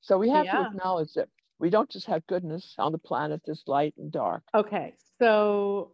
So 0.00 0.18
we 0.18 0.30
have 0.30 0.44
Yeah. 0.44 0.62
to 0.64 0.68
acknowledge 0.70 1.12
that 1.14 1.28
we 1.58 1.70
don't 1.70 1.90
just 1.90 2.06
have 2.06 2.26
goodness 2.26 2.74
on 2.78 2.92
the 2.92 2.98
planet, 2.98 3.42
there's 3.44 3.62
light 3.66 3.94
and 3.96 4.12
dark. 4.12 4.42
Okay, 4.54 4.94
so 5.18 5.92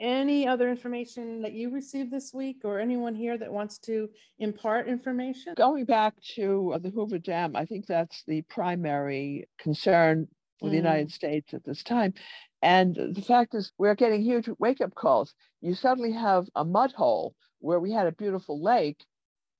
any 0.00 0.46
other 0.46 0.68
information 0.68 1.40
that 1.42 1.52
you 1.52 1.70
received 1.70 2.10
this 2.10 2.34
week 2.34 2.58
or 2.64 2.78
anyone 2.78 3.14
here 3.14 3.38
that 3.38 3.50
wants 3.50 3.78
to 3.78 4.10
impart 4.38 4.88
information? 4.88 5.54
Going 5.56 5.84
back 5.86 6.14
to 6.34 6.76
the 6.82 6.90
Hoover 6.90 7.18
Dam, 7.18 7.56
I 7.56 7.64
think 7.64 7.86
that's 7.86 8.22
the 8.26 8.42
primary 8.42 9.48
concern 9.58 10.28
for 10.58 10.68
the 10.68 10.74
Mm. 10.76 10.84
United 10.84 11.12
States 11.12 11.54
at 11.54 11.64
this 11.64 11.82
time. 11.82 12.14
And 12.62 12.94
the 12.94 13.22
fact 13.22 13.54
is, 13.54 13.72
we're 13.78 13.94
getting 13.94 14.22
huge 14.22 14.48
wake 14.58 14.80
up 14.80 14.94
calls. 14.94 15.34
You 15.60 15.74
suddenly 15.74 16.12
have 16.12 16.48
a 16.54 16.64
mud 16.64 16.92
hole 16.92 17.34
where 17.60 17.80
we 17.80 17.92
had 17.92 18.06
a 18.06 18.12
beautiful 18.12 18.62
lake, 18.62 19.04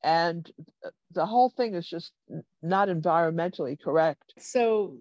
and 0.02 0.50
the 1.10 1.26
whole 1.26 1.50
thing 1.50 1.74
is 1.74 1.86
just 1.88 2.12
not 2.62 2.88
environmentally 2.88 3.78
correct. 3.80 4.34
So 4.38 4.98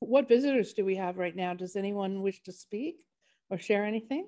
what 0.00 0.28
visitors 0.28 0.72
do 0.72 0.84
we 0.84 0.96
have 0.96 1.16
right 1.18 1.34
now? 1.34 1.54
Does 1.54 1.76
anyone 1.76 2.22
wish 2.22 2.42
to 2.42 2.52
speak 2.52 2.96
or 3.50 3.58
share 3.58 3.84
anything? 3.84 4.26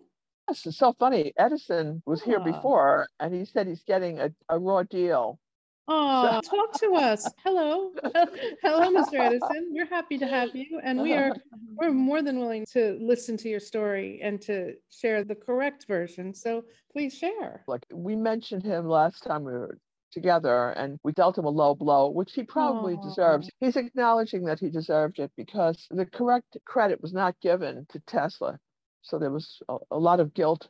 Yes, 0.49 0.67
it's 0.67 0.77
so 0.79 0.93
funny. 0.93 1.33
Edison 1.39 2.03
was 2.07 2.23
here 2.23 2.41
Ah. 2.41 2.45
before, 2.45 3.09
and 3.19 3.35
he 3.35 3.45
said 3.45 3.67
he's 3.67 3.83
getting 3.85 4.19
a, 4.21 4.31
a 4.49 4.59
raw 4.59 4.83
deal. 4.83 5.39
Oh, 5.87 6.41
talk 6.43 6.73
to 6.81 6.95
us. 6.95 7.29
Hello. 7.45 7.93
Hello, 8.63 8.91
Mr. 8.91 9.21
Edison. 9.21 9.69
We're 9.71 9.87
happy 9.87 10.19
to 10.19 10.27
have 10.27 10.55
you. 10.55 10.81
And 10.83 11.03
we 11.03 11.13
are 11.13 11.33
we're 11.77 11.93
more 11.93 12.23
than 12.23 12.39
willing 12.39 12.65
to 12.73 12.97
listen 13.01 13.37
to 13.39 13.49
your 13.49 13.61
story 13.61 14.21
and 14.23 14.41
to 14.43 14.75
share 14.91 15.25
the 15.25 15.35
correct 15.35 15.87
version. 15.87 16.33
So 16.33 16.65
please 16.93 17.15
share. 17.15 17.65
like 17.67 17.85
we 17.93 18.17
mentioned 18.17 18.65
him 18.65 18.89
last 18.89 19.23
time 19.25 19.45
we 19.45 19.53
were 19.53 19.79
together 20.13 20.71
and 20.71 20.99
we 21.03 21.13
dealt 21.13 21.37
him 21.37 21.45
a 21.45 21.51
low 21.51 21.75
blow 21.75 22.09
which 22.09 22.35
he 22.35 22.45
probably 22.45 22.97
deserves 23.03 23.51
he's 23.59 23.75
acknowledging 23.75 24.45
that 24.45 24.61
he 24.61 24.71
deserved 24.71 25.19
it 25.19 25.29
because 25.37 25.89
the 25.91 26.07
correct 26.07 26.57
credit 26.65 27.03
was 27.03 27.13
not 27.13 27.35
given 27.41 27.85
to 27.91 27.99
tesla 28.07 28.57
so 29.03 29.19
there 29.19 29.33
was 29.33 29.59
a, 29.69 29.77
a 29.91 29.99
lot 29.99 30.21
of 30.21 30.33
guilt 30.33 30.69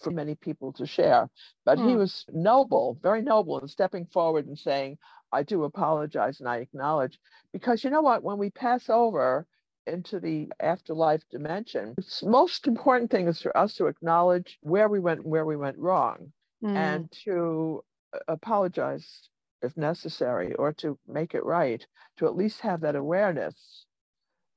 for 0.00 0.10
many 0.10 0.34
people 0.34 0.72
to 0.72 0.86
share 0.86 1.28
but 1.64 1.78
he 1.80 1.94
Hmm. 1.94 1.96
was 1.96 2.24
noble 2.32 2.98
very 3.02 3.22
noble 3.22 3.58
in 3.60 3.68
stepping 3.68 4.06
forward 4.06 4.46
and 4.46 4.58
saying 4.58 4.96
i 5.32 5.42
do 5.42 5.64
apologize 5.64 6.40
and 6.40 6.48
i 6.48 6.56
acknowledge 6.58 7.18
because 7.52 7.84
you 7.84 7.90
know 7.90 8.02
what 8.02 8.22
when 8.22 8.38
we 8.38 8.50
pass 8.50 8.88
over 8.90 9.46
into 9.86 10.18
the 10.20 10.48
afterlife 10.60 11.22
dimension 11.30 11.96
the 12.22 12.28
most 12.28 12.66
important 12.66 13.10
thing 13.10 13.26
is 13.28 13.40
for 13.40 13.56
us 13.56 13.74
to 13.74 13.86
acknowledge 13.86 14.58
where 14.62 14.88
we 14.88 14.98
went 15.00 15.20
and 15.20 15.30
where 15.30 15.46
we 15.46 15.56
went 15.56 15.78
wrong 15.78 16.32
Mm, 16.62 17.04
and 17.04 17.10
to 17.12 17.82
uh, 18.14 18.18
apologize 18.28 19.28
if 19.62 19.76
necessary, 19.76 20.54
or 20.54 20.72
to 20.72 20.98
make 21.06 21.34
it 21.34 21.44
right, 21.44 21.86
to 22.16 22.26
at 22.26 22.36
least 22.36 22.60
have 22.60 22.80
that 22.80 22.94
awareness. 22.96 23.86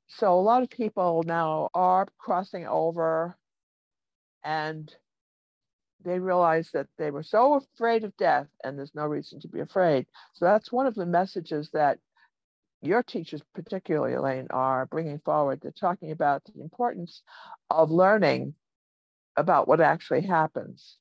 So 0.07 0.33
a 0.33 0.41
lot 0.41 0.63
of 0.63 0.69
people 0.69 1.23
now 1.25 1.69
are 1.73 2.07
crossing 2.17 2.65
over 2.67 3.37
and 4.43 4.95
they 6.07 6.19
realize 6.19 6.69
that 6.71 6.87
they 6.97 7.11
were 7.11 7.23
so 7.23 7.55
afraid 7.55 8.03
of 8.03 8.15
death 8.17 8.47
and 8.63 8.77
there's 8.77 8.95
no 8.95 9.05
reason 9.05 9.39
to 9.41 9.47
be 9.47 9.59
afraid. 9.59 10.05
So 10.33 10.45
that's 10.45 10.71
one 10.71 10.87
of 10.87 10.95
the 10.95 11.05
messages 11.05 11.69
that 11.73 11.99
your 12.81 13.03
teachers, 13.03 13.41
particularly 13.55 14.13
Elaine, 14.13 14.47
are 14.51 14.85
bringing 14.85 15.19
forward. 15.19 15.59
They're 15.61 15.71
talking 15.71 16.11
about 16.11 16.43
the 16.45 16.61
importance 16.61 17.21
of 17.69 17.91
learning 17.91 18.53
about 19.35 19.67
what 19.67 19.81
actually 19.81 20.21
happens 20.21 20.97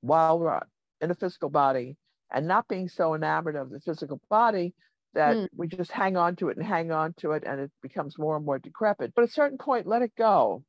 while 0.00 0.38
we're 0.38 0.60
in 1.00 1.10
a 1.10 1.14
physical 1.14 1.50
body 1.50 1.96
and 2.30 2.46
not 2.46 2.68
being 2.68 2.88
so 2.88 3.14
enamored 3.14 3.56
of 3.56 3.70
the 3.70 3.80
physical 3.80 4.20
body 4.30 4.74
that 5.14 5.36
mm. 5.36 5.48
we 5.54 5.68
just 5.68 5.92
hang 5.92 6.16
on 6.16 6.36
to 6.36 6.48
it 6.48 6.56
and 6.56 6.66
hang 6.66 6.90
on 6.90 7.12
to 7.18 7.32
it 7.32 7.44
and 7.46 7.60
it 7.60 7.70
becomes 7.82 8.18
more 8.18 8.36
and 8.36 8.44
more 8.46 8.58
decrepit. 8.58 9.12
But 9.14 9.22
at 9.22 9.28
a 9.28 9.32
certain 9.32 9.58
point, 9.58 9.86
let 9.86 10.02
it 10.02 10.12
go 10.16 10.64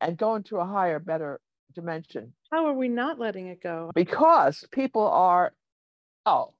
and 0.00 0.16
go 0.16 0.34
into 0.34 0.56
a 0.56 0.66
higher, 0.66 0.98
better 0.98 1.40
dimension. 1.74 2.32
How 2.50 2.66
are 2.66 2.72
we 2.72 2.88
not 2.88 3.18
letting 3.18 3.48
it 3.48 3.62
go? 3.62 3.90
Because 3.94 4.64
people 4.72 5.06
are, 5.06 5.52
oh, 6.26 6.54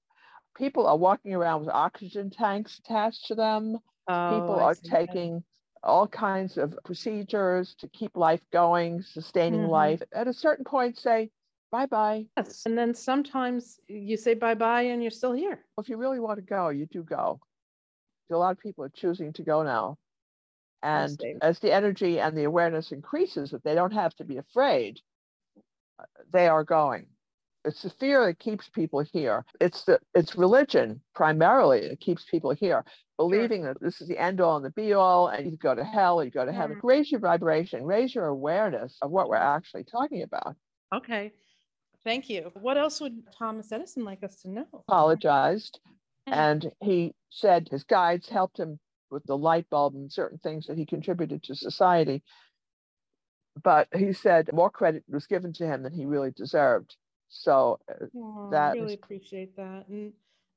people 0.56 0.86
are 0.86 0.96
walking 0.96 1.34
around 1.34 1.60
with 1.60 1.70
oxygen 1.70 2.30
tanks 2.30 2.78
attached 2.78 3.26
to 3.26 3.34
them. 3.34 3.78
Oh, 4.08 4.30
people 4.30 4.56
are 4.56 4.74
taking 4.74 5.34
that. 5.36 5.42
all 5.82 6.08
kinds 6.08 6.58
of 6.58 6.78
procedures 6.84 7.74
to 7.78 7.88
keep 7.88 8.16
life 8.16 8.40
going, 8.52 9.02
sustaining 9.02 9.62
mm-hmm. 9.62 9.70
life. 9.70 10.02
At 10.12 10.28
a 10.28 10.32
certain 10.32 10.64
point, 10.64 10.98
say, 10.98 11.30
bye 11.70 11.86
bye. 11.86 12.26
Yes. 12.36 12.62
And 12.66 12.76
then 12.76 12.94
sometimes 12.94 13.78
you 13.86 14.16
say 14.16 14.34
bye 14.34 14.54
bye 14.54 14.82
and 14.82 15.02
you're 15.02 15.10
still 15.10 15.32
here. 15.32 15.64
If 15.78 15.88
you 15.88 15.96
really 15.96 16.18
want 16.20 16.38
to 16.38 16.44
go, 16.44 16.70
you 16.70 16.86
do 16.86 17.02
go. 17.02 17.40
A 18.32 18.36
lot 18.36 18.52
of 18.52 18.58
people 18.58 18.84
are 18.84 18.90
choosing 18.90 19.32
to 19.34 19.42
go 19.42 19.62
now. 19.62 19.96
And 20.82 21.20
as 21.42 21.58
the 21.58 21.72
energy 21.72 22.20
and 22.20 22.36
the 22.36 22.44
awareness 22.44 22.92
increases 22.92 23.50
that 23.50 23.64
they 23.64 23.74
don't 23.74 23.92
have 23.92 24.14
to 24.16 24.24
be 24.24 24.38
afraid, 24.38 25.00
uh, 25.98 26.04
they 26.32 26.48
are 26.48 26.64
going. 26.64 27.06
It's 27.64 27.82
the 27.82 27.90
fear 27.90 28.24
that 28.24 28.38
keeps 28.38 28.70
people 28.70 29.00
here. 29.00 29.44
It's 29.60 29.84
the 29.84 30.00
it's 30.14 30.36
religion 30.36 31.02
primarily 31.14 31.88
that 31.88 32.00
keeps 32.00 32.24
people 32.24 32.52
here, 32.52 32.84
believing 33.18 33.64
that 33.64 33.78
this 33.82 34.00
is 34.00 34.08
the 34.08 34.16
end 34.16 34.40
all 34.40 34.56
and 34.56 34.64
the 34.64 34.70
be 34.70 34.94
all, 34.94 35.28
and 35.28 35.50
you 35.50 35.58
go 35.58 35.74
to 35.74 35.84
hell, 35.84 36.24
you 36.24 36.30
go 36.30 36.46
to 36.46 36.52
heaven. 36.52 36.80
Raise 36.82 37.10
your 37.10 37.20
vibration, 37.20 37.84
raise 37.84 38.14
your 38.14 38.26
awareness 38.26 38.96
of 39.02 39.10
what 39.10 39.28
we're 39.28 39.36
actually 39.36 39.84
talking 39.84 40.22
about. 40.22 40.56
Okay. 40.94 41.32
Thank 42.02 42.30
you. 42.30 42.50
What 42.54 42.78
else 42.78 42.98
would 43.02 43.22
Thomas 43.38 43.70
Edison 43.70 44.04
like 44.06 44.24
us 44.24 44.36
to 44.42 44.50
know? 44.50 44.66
Apologized. 44.88 45.80
And 46.26 46.72
he 46.82 47.12
said 47.28 47.68
his 47.70 47.84
guides 47.84 48.28
helped 48.28 48.58
him 48.58 48.78
with 49.10 49.24
the 49.24 49.36
light 49.36 49.68
bulb 49.70 49.94
and 49.94 50.12
certain 50.12 50.38
things 50.38 50.66
that 50.66 50.78
he 50.78 50.86
contributed 50.86 51.42
to 51.44 51.54
society. 51.54 52.22
But 53.62 53.88
he 53.94 54.12
said 54.12 54.50
more 54.52 54.70
credit 54.70 55.04
was 55.08 55.26
given 55.26 55.52
to 55.54 55.66
him 55.66 55.82
than 55.82 55.92
he 55.92 56.04
really 56.04 56.30
deserved. 56.30 56.96
So 57.28 57.78
oh, 58.16 58.48
that 58.50 58.70
I 58.70 58.74
really 58.74 58.94
is... 58.94 58.94
appreciate 58.94 59.56
that. 59.56 59.84
And 59.88 60.12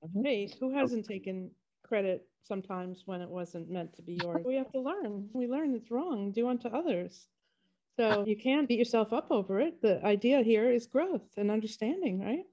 mm-hmm. 0.05 0.23
hey, 0.23 0.53
who 0.59 0.73
hasn't 0.73 1.05
taken 1.05 1.51
credit 1.83 2.25
sometimes 2.43 3.03
when 3.05 3.21
it 3.21 3.29
wasn't 3.29 3.69
meant 3.69 3.95
to 3.95 4.01
be 4.01 4.19
yours? 4.21 4.43
we 4.45 4.55
have 4.55 4.71
to 4.71 4.79
learn. 4.79 5.29
We 5.33 5.47
learn 5.47 5.73
it's 5.75 5.91
wrong. 5.91 6.31
Do 6.31 6.49
unto 6.49 6.67
others. 6.67 7.27
So 7.95 8.25
you 8.25 8.35
can't 8.35 8.67
beat 8.67 8.79
yourself 8.79 9.13
up 9.13 9.27
over 9.29 9.59
it. 9.59 9.81
The 9.81 10.03
idea 10.03 10.41
here 10.41 10.71
is 10.71 10.87
growth 10.87 11.21
and 11.37 11.51
understanding, 11.51 12.19
right? 12.19 12.45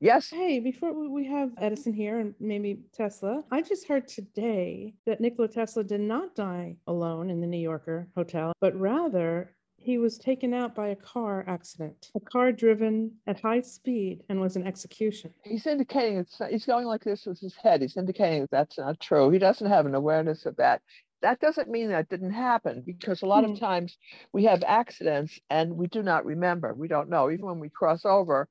Yes. 0.00 0.30
Hey, 0.30 0.60
before 0.60 0.92
we 1.08 1.26
have 1.26 1.50
Edison 1.58 1.92
here 1.92 2.18
and 2.18 2.34
maybe 2.40 2.80
Tesla, 2.92 3.42
I 3.50 3.62
just 3.62 3.88
heard 3.88 4.08
today 4.08 4.94
that 5.06 5.20
Nikola 5.20 5.48
Tesla 5.48 5.84
did 5.84 6.00
not 6.00 6.34
die 6.34 6.76
alone 6.86 7.30
in 7.30 7.40
the 7.40 7.46
New 7.46 7.58
Yorker 7.58 8.08
hotel, 8.14 8.52
but 8.60 8.78
rather 8.78 9.52
he 9.78 9.98
was 9.98 10.18
taken 10.18 10.52
out 10.52 10.74
by 10.74 10.88
a 10.88 10.96
car 10.96 11.44
accident, 11.46 12.10
a 12.14 12.20
car 12.20 12.50
driven 12.50 13.12
at 13.26 13.40
high 13.40 13.60
speed 13.60 14.22
and 14.28 14.40
was 14.40 14.56
an 14.56 14.66
execution. 14.66 15.32
He's 15.44 15.66
indicating 15.66 16.18
it's 16.18 16.40
he's 16.50 16.66
going 16.66 16.86
like 16.86 17.04
this 17.04 17.24
with 17.24 17.38
his 17.38 17.54
head. 17.54 17.82
He's 17.82 17.96
indicating 17.96 18.42
that 18.42 18.50
that's 18.50 18.78
not 18.78 18.98
true. 19.00 19.30
He 19.30 19.38
doesn't 19.38 19.68
have 19.68 19.86
an 19.86 19.94
awareness 19.94 20.44
of 20.44 20.56
that 20.56 20.82
that 21.22 21.40
doesn't 21.40 21.70
mean 21.70 21.88
that 21.88 22.08
didn't 22.08 22.32
happen 22.32 22.82
because 22.84 23.22
a 23.22 23.26
lot 23.26 23.42
mm-hmm. 23.42 23.54
of 23.54 23.60
times 23.60 23.98
we 24.32 24.44
have 24.44 24.62
accidents 24.66 25.38
and 25.50 25.76
we 25.76 25.86
do 25.86 26.02
not 26.02 26.24
remember. 26.24 26.74
We 26.74 26.88
don't 26.88 27.08
know. 27.08 27.30
Even 27.30 27.46
when 27.46 27.58
we 27.58 27.68
cross 27.68 28.04
over, 28.04 28.48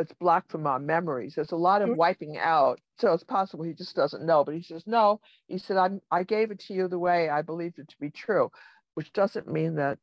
it's 0.00 0.12
blocked 0.14 0.50
from 0.50 0.66
our 0.66 0.78
memories. 0.78 1.34
There's 1.34 1.52
a 1.52 1.56
lot 1.56 1.82
of 1.82 1.90
mm-hmm. 1.90 1.98
wiping 1.98 2.38
out. 2.38 2.80
So 2.98 3.12
it's 3.12 3.24
possible 3.24 3.64
he 3.64 3.72
just 3.72 3.96
doesn't 3.96 4.24
know. 4.24 4.44
But 4.44 4.54
he 4.54 4.62
says, 4.62 4.84
no, 4.86 5.20
he 5.48 5.58
said, 5.58 5.76
I'm, 5.76 6.00
I 6.10 6.22
gave 6.22 6.50
it 6.50 6.60
to 6.66 6.74
you 6.74 6.88
the 6.88 6.98
way 6.98 7.28
I 7.28 7.42
believed 7.42 7.78
it 7.78 7.88
to 7.88 7.96
be 8.00 8.10
true, 8.10 8.50
which 8.94 9.12
doesn't 9.12 9.50
mean 9.50 9.76
that 9.76 9.98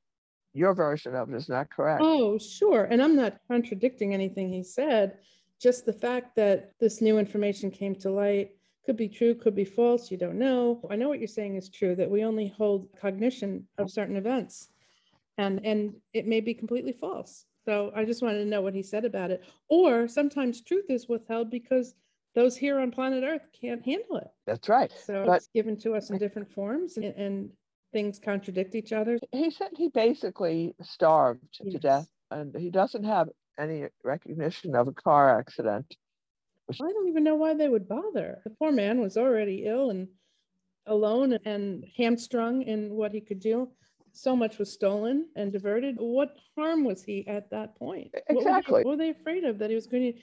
your 0.54 0.74
version 0.74 1.16
of 1.16 1.30
it 1.30 1.36
is 1.36 1.50
not 1.50 1.70
correct. 1.70 2.02
Oh, 2.04 2.38
sure. 2.38 2.86
And 2.86 3.02
I'm 3.02 3.16
not 3.16 3.38
contradicting 3.48 4.14
anything 4.14 4.52
he 4.52 4.64
said. 4.64 5.18
Just 5.62 5.86
the 5.86 5.94
fact 5.94 6.36
that 6.36 6.72
this 6.80 7.02
new 7.02 7.20
information 7.20 7.72
came 7.72 7.96
to 7.96 8.12
light 8.12 8.52
could 8.86 8.98
be 8.98 9.10
true, 9.10 9.36
could 9.36 9.56
be 9.56 9.66
false, 9.66 10.10
you 10.10 10.18
don't 10.18 10.40
know. 10.40 10.82
I 10.90 10.96
know 10.96 11.10
what 11.10 11.20
you're 11.20 11.28
saying 11.28 11.58
is 11.58 11.70
true, 11.70 11.96
that 11.96 12.10
we 12.10 12.24
only 12.24 12.48
hold 12.48 12.88
cognition 13.00 13.68
of 13.78 13.92
certain 13.92 14.16
events 14.16 14.70
and, 15.38 15.62
and 15.66 15.94
it 16.14 16.26
may 16.26 16.42
be 16.42 16.54
completely 16.54 16.94
false. 16.94 17.46
So 17.68 17.92
I 17.94 18.06
just 18.06 18.22
wanted 18.22 18.38
to 18.38 18.46
know 18.46 18.62
what 18.62 18.74
he 18.74 18.82
said 18.82 19.04
about 19.04 19.30
it. 19.30 19.44
Or 19.68 20.08
sometimes 20.08 20.62
truth 20.62 20.86
is 20.88 21.10
withheld 21.10 21.52
because 21.52 21.96
those 22.34 22.56
here 22.56 22.80
on 22.80 22.92
planet 22.92 23.26
Earth 23.26 23.42
can't 23.60 23.84
handle 23.84 24.16
it. 24.16 24.28
That's 24.46 24.70
right. 24.70 24.90
So 25.04 25.26
but, 25.26 25.36
it's 25.36 25.50
given 25.54 25.76
to 25.82 25.94
us 25.94 26.10
in 26.10 26.18
different 26.18 26.50
forms 26.50 26.96
and, 26.96 27.14
and 27.18 27.50
things 27.92 28.20
contradict 28.24 28.74
each 28.74 28.94
other. 28.94 29.20
He 29.34 29.52
said 29.52 29.72
he 29.76 29.90
basically 29.90 30.76
starved 30.82 31.42
yes. 31.60 31.74
to 31.74 31.80
death 31.80 32.08
and 32.32 32.56
he 32.56 32.70
doesn't 32.70 33.04
have 33.04 33.28
any 33.60 33.88
recognition 34.02 34.74
of 34.74 34.88
a 34.88 34.94
car 34.94 35.38
accident. 35.38 35.94
I 36.72 36.78
don't 36.78 37.10
even 37.10 37.26
know 37.26 37.36
why 37.36 37.54
they 37.54 37.68
would 37.68 37.90
bother. 37.90 38.40
The 38.46 38.52
poor 38.52 38.72
man 38.72 39.02
was 39.02 39.18
already 39.18 39.66
ill 39.66 39.90
and 39.90 40.08
alone 40.86 41.38
and 41.44 41.84
hamstrung 41.98 42.62
in 42.62 42.92
what 42.92 43.12
he 43.12 43.20
could 43.20 43.42
do. 43.42 43.70
So 44.18 44.36
much 44.36 44.58
was 44.58 44.72
stolen 44.72 45.28
and 45.36 45.52
diverted. 45.52 45.96
What 46.00 46.36
harm 46.56 46.84
was 46.84 47.04
he 47.04 47.28
at 47.28 47.50
that 47.52 47.78
point? 47.78 48.14
Exactly. 48.30 48.36
What 48.38 48.46
were, 48.46 48.52
they, 48.52 48.74
what 48.74 48.86
were 48.86 48.98
they 48.98 49.10
afraid 49.10 49.44
of? 49.44 49.60
That 49.60 49.70
he 49.70 49.76
was 49.76 49.88
going 49.88 50.14
to 50.14 50.20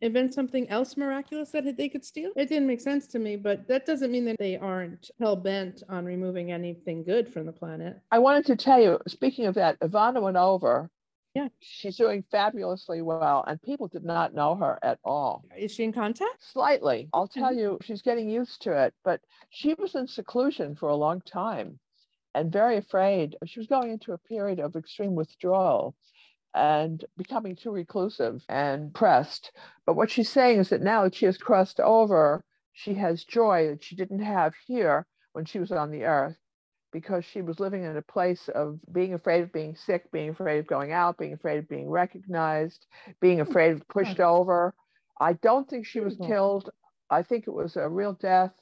invent 0.00 0.34
something 0.34 0.68
else 0.68 0.96
miraculous 0.96 1.50
that 1.52 1.76
they 1.76 1.88
could 1.88 2.04
steal? 2.04 2.30
It 2.36 2.48
didn't 2.48 2.68
make 2.68 2.80
sense 2.80 3.06
to 3.08 3.18
me, 3.18 3.36
but 3.36 3.66
that 3.68 3.86
doesn't 3.86 4.12
mean 4.12 4.26
that 4.26 4.36
they 4.38 4.56
aren't 4.56 5.10
hell 5.18 5.34
bent 5.34 5.82
on 5.88 6.04
removing 6.04 6.52
anything 6.52 7.02
good 7.02 7.26
from 7.26 7.46
the 7.46 7.52
planet. 7.52 7.98
I 8.12 8.18
wanted 8.18 8.44
to 8.46 8.56
tell 8.56 8.80
you, 8.80 8.98
speaking 9.08 9.46
of 9.46 9.54
that, 9.54 9.80
Ivana 9.80 10.22
went 10.22 10.36
over 10.36 10.90
yeah. 11.34 11.48
She's 11.60 11.96
doing 11.96 12.24
fabulously 12.32 13.00
well, 13.00 13.44
and 13.46 13.62
people 13.62 13.86
did 13.86 14.02
not 14.02 14.34
know 14.34 14.56
her 14.56 14.78
at 14.82 14.98
all. 15.04 15.44
Is 15.56 15.72
she 15.72 15.84
in 15.84 15.92
contact? 15.92 16.42
Slightly. 16.42 17.08
I'll 17.12 17.28
tell 17.28 17.50
mm-hmm. 17.50 17.58
you, 17.58 17.78
she's 17.82 18.02
getting 18.02 18.28
used 18.28 18.62
to 18.62 18.72
it, 18.72 18.94
but 19.04 19.20
she 19.50 19.74
was 19.74 19.94
in 19.94 20.08
seclusion 20.08 20.74
for 20.74 20.88
a 20.88 20.96
long 20.96 21.20
time 21.20 21.78
and 22.38 22.52
very 22.52 22.76
afraid. 22.76 23.36
She 23.46 23.58
was 23.58 23.66
going 23.66 23.90
into 23.90 24.12
a 24.12 24.18
period 24.18 24.60
of 24.60 24.76
extreme 24.76 25.16
withdrawal 25.16 25.96
and 26.54 27.04
becoming 27.16 27.56
too 27.56 27.72
reclusive 27.72 28.44
and 28.48 28.94
pressed. 28.94 29.50
But 29.84 29.96
what 29.96 30.10
she's 30.10 30.30
saying 30.30 30.60
is 30.60 30.68
that 30.68 30.80
now 30.80 31.02
that 31.02 31.16
she 31.16 31.26
has 31.26 31.36
crossed 31.36 31.80
over, 31.80 32.44
she 32.72 32.94
has 32.94 33.24
joy 33.24 33.68
that 33.70 33.82
she 33.82 33.96
didn't 33.96 34.22
have 34.22 34.54
here 34.66 35.04
when 35.32 35.46
she 35.46 35.58
was 35.58 35.72
on 35.72 35.90
the 35.90 36.04
earth 36.04 36.36
because 36.92 37.24
she 37.24 37.42
was 37.42 37.58
living 37.58 37.82
in 37.82 37.96
a 37.96 38.02
place 38.02 38.48
of 38.54 38.78
being 38.92 39.14
afraid 39.14 39.42
of 39.42 39.52
being 39.52 39.74
sick, 39.74 40.10
being 40.12 40.30
afraid 40.30 40.60
of 40.60 40.66
going 40.68 40.92
out, 40.92 41.18
being 41.18 41.32
afraid 41.32 41.58
of 41.58 41.68
being 41.68 41.90
recognized, 41.90 42.86
being 43.20 43.40
afraid 43.40 43.72
of 43.72 43.86
pushed 43.88 44.20
over. 44.20 44.74
I 45.20 45.32
don't 45.34 45.68
think 45.68 45.86
she 45.86 46.00
was 46.00 46.16
killed. 46.16 46.70
I 47.10 47.24
think 47.24 47.48
it 47.48 47.52
was 47.52 47.76
a 47.76 47.88
real 47.88 48.12
death, 48.12 48.52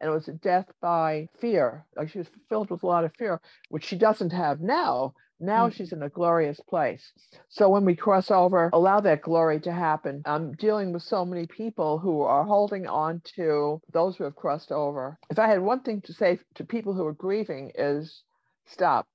and 0.00 0.10
it 0.10 0.14
was 0.14 0.28
a 0.28 0.32
death 0.32 0.66
by 0.80 1.28
fear. 1.40 1.86
Like 1.96 2.10
she 2.10 2.18
was 2.18 2.28
filled 2.48 2.70
with 2.70 2.82
a 2.82 2.86
lot 2.86 3.04
of 3.04 3.14
fear, 3.16 3.40
which 3.68 3.84
she 3.84 3.96
doesn't 3.96 4.32
have 4.32 4.60
now. 4.60 5.14
Now 5.40 5.68
mm. 5.68 5.72
she's 5.72 5.92
in 5.92 6.02
a 6.02 6.08
glorious 6.08 6.60
place. 6.60 7.12
So 7.48 7.68
when 7.68 7.84
we 7.84 7.96
cross 7.96 8.30
over, 8.30 8.70
allow 8.72 9.00
that 9.00 9.22
glory 9.22 9.60
to 9.60 9.72
happen. 9.72 10.22
I'm 10.24 10.52
dealing 10.52 10.92
with 10.92 11.02
so 11.02 11.24
many 11.24 11.46
people 11.46 11.98
who 11.98 12.22
are 12.22 12.44
holding 12.44 12.86
on 12.86 13.20
to 13.36 13.80
those 13.92 14.16
who 14.16 14.24
have 14.24 14.36
crossed 14.36 14.72
over. 14.72 15.18
If 15.30 15.38
I 15.38 15.48
had 15.48 15.60
one 15.60 15.80
thing 15.80 16.00
to 16.02 16.12
say 16.12 16.38
to 16.54 16.64
people 16.64 16.94
who 16.94 17.06
are 17.06 17.12
grieving 17.12 17.72
is 17.74 18.22
stop. 18.66 19.06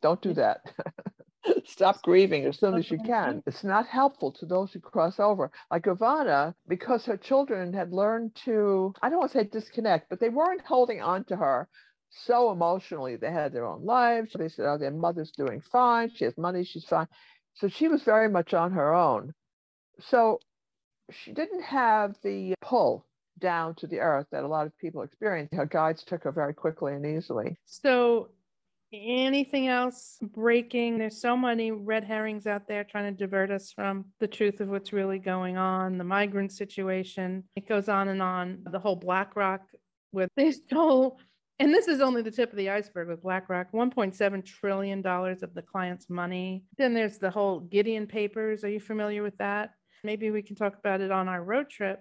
Don't 0.00 0.20
do 0.20 0.34
that. 0.34 0.60
Stop 1.64 2.02
grieving 2.02 2.44
as 2.46 2.58
soon 2.58 2.74
as 2.74 2.90
you 2.90 2.98
can. 3.06 3.42
It's 3.46 3.64
not 3.64 3.86
helpful 3.86 4.32
to 4.32 4.46
those 4.46 4.72
who 4.72 4.80
cross 4.80 5.18
over. 5.18 5.50
Like 5.70 5.84
Ivana, 5.84 6.54
because 6.68 7.04
her 7.06 7.16
children 7.16 7.72
had 7.72 7.92
learned 7.92 8.34
to, 8.44 8.94
I 9.02 9.08
don't 9.08 9.18
want 9.18 9.32
to 9.32 9.38
say 9.38 9.44
disconnect, 9.44 10.08
but 10.08 10.20
they 10.20 10.28
weren't 10.28 10.62
holding 10.62 11.00
on 11.00 11.24
to 11.24 11.36
her 11.36 11.68
so 12.10 12.52
emotionally. 12.52 13.16
They 13.16 13.32
had 13.32 13.52
their 13.52 13.66
own 13.66 13.84
lives. 13.84 14.32
They 14.38 14.48
said, 14.48 14.66
oh, 14.66 14.78
their 14.78 14.90
mother's 14.90 15.32
doing 15.32 15.62
fine. 15.72 16.10
She 16.14 16.24
has 16.24 16.36
money. 16.36 16.64
She's 16.64 16.84
fine. 16.84 17.08
So 17.54 17.68
she 17.68 17.88
was 17.88 18.02
very 18.02 18.28
much 18.28 18.54
on 18.54 18.72
her 18.72 18.94
own. 18.94 19.34
So 20.00 20.38
she 21.10 21.32
didn't 21.32 21.62
have 21.62 22.16
the 22.22 22.54
pull 22.60 23.06
down 23.38 23.74
to 23.76 23.86
the 23.86 24.00
earth 24.00 24.26
that 24.30 24.44
a 24.44 24.48
lot 24.48 24.66
of 24.66 24.78
people 24.78 25.02
experience. 25.02 25.50
Her 25.52 25.66
guides 25.66 26.04
took 26.04 26.24
her 26.24 26.32
very 26.32 26.54
quickly 26.54 26.94
and 26.94 27.04
easily. 27.04 27.56
So, 27.64 28.30
anything 28.92 29.68
else 29.68 30.18
breaking? 30.20 30.98
There's 30.98 31.20
so 31.20 31.36
many 31.36 31.70
red 31.70 32.04
herrings 32.04 32.46
out 32.46 32.68
there 32.68 32.84
trying 32.84 33.12
to 33.12 33.18
divert 33.18 33.50
us 33.50 33.72
from 33.72 34.06
the 34.20 34.28
truth 34.28 34.60
of 34.60 34.68
what's 34.68 34.92
really 34.92 35.18
going 35.18 35.56
on, 35.56 35.98
the 35.98 36.04
migrant 36.04 36.52
situation. 36.52 37.44
It 37.56 37.68
goes 37.68 37.88
on 37.88 38.08
and 38.08 38.22
on. 38.22 38.64
The 38.70 38.78
whole 38.78 38.96
BlackRock 38.96 39.62
with 40.12 40.28
they 40.36 40.52
stole 40.52 41.18
and 41.62 41.72
this 41.72 41.86
is 41.86 42.00
only 42.00 42.22
the 42.22 42.30
tip 42.30 42.50
of 42.50 42.56
the 42.56 42.70
iceberg 42.70 43.06
with 43.06 43.22
BlackRock, 43.22 43.70
$1.7 43.72 44.44
trillion 44.44 45.06
of 45.06 45.54
the 45.54 45.62
client's 45.62 46.10
money. 46.10 46.64
Then 46.76 46.92
there's 46.92 47.18
the 47.18 47.30
whole 47.30 47.60
Gideon 47.60 48.08
papers. 48.08 48.64
Are 48.64 48.68
you 48.68 48.80
familiar 48.80 49.22
with 49.22 49.38
that? 49.38 49.70
Maybe 50.02 50.32
we 50.32 50.42
can 50.42 50.56
talk 50.56 50.76
about 50.76 51.00
it 51.00 51.12
on 51.12 51.28
our 51.28 51.44
road 51.44 51.70
trip. 51.70 52.00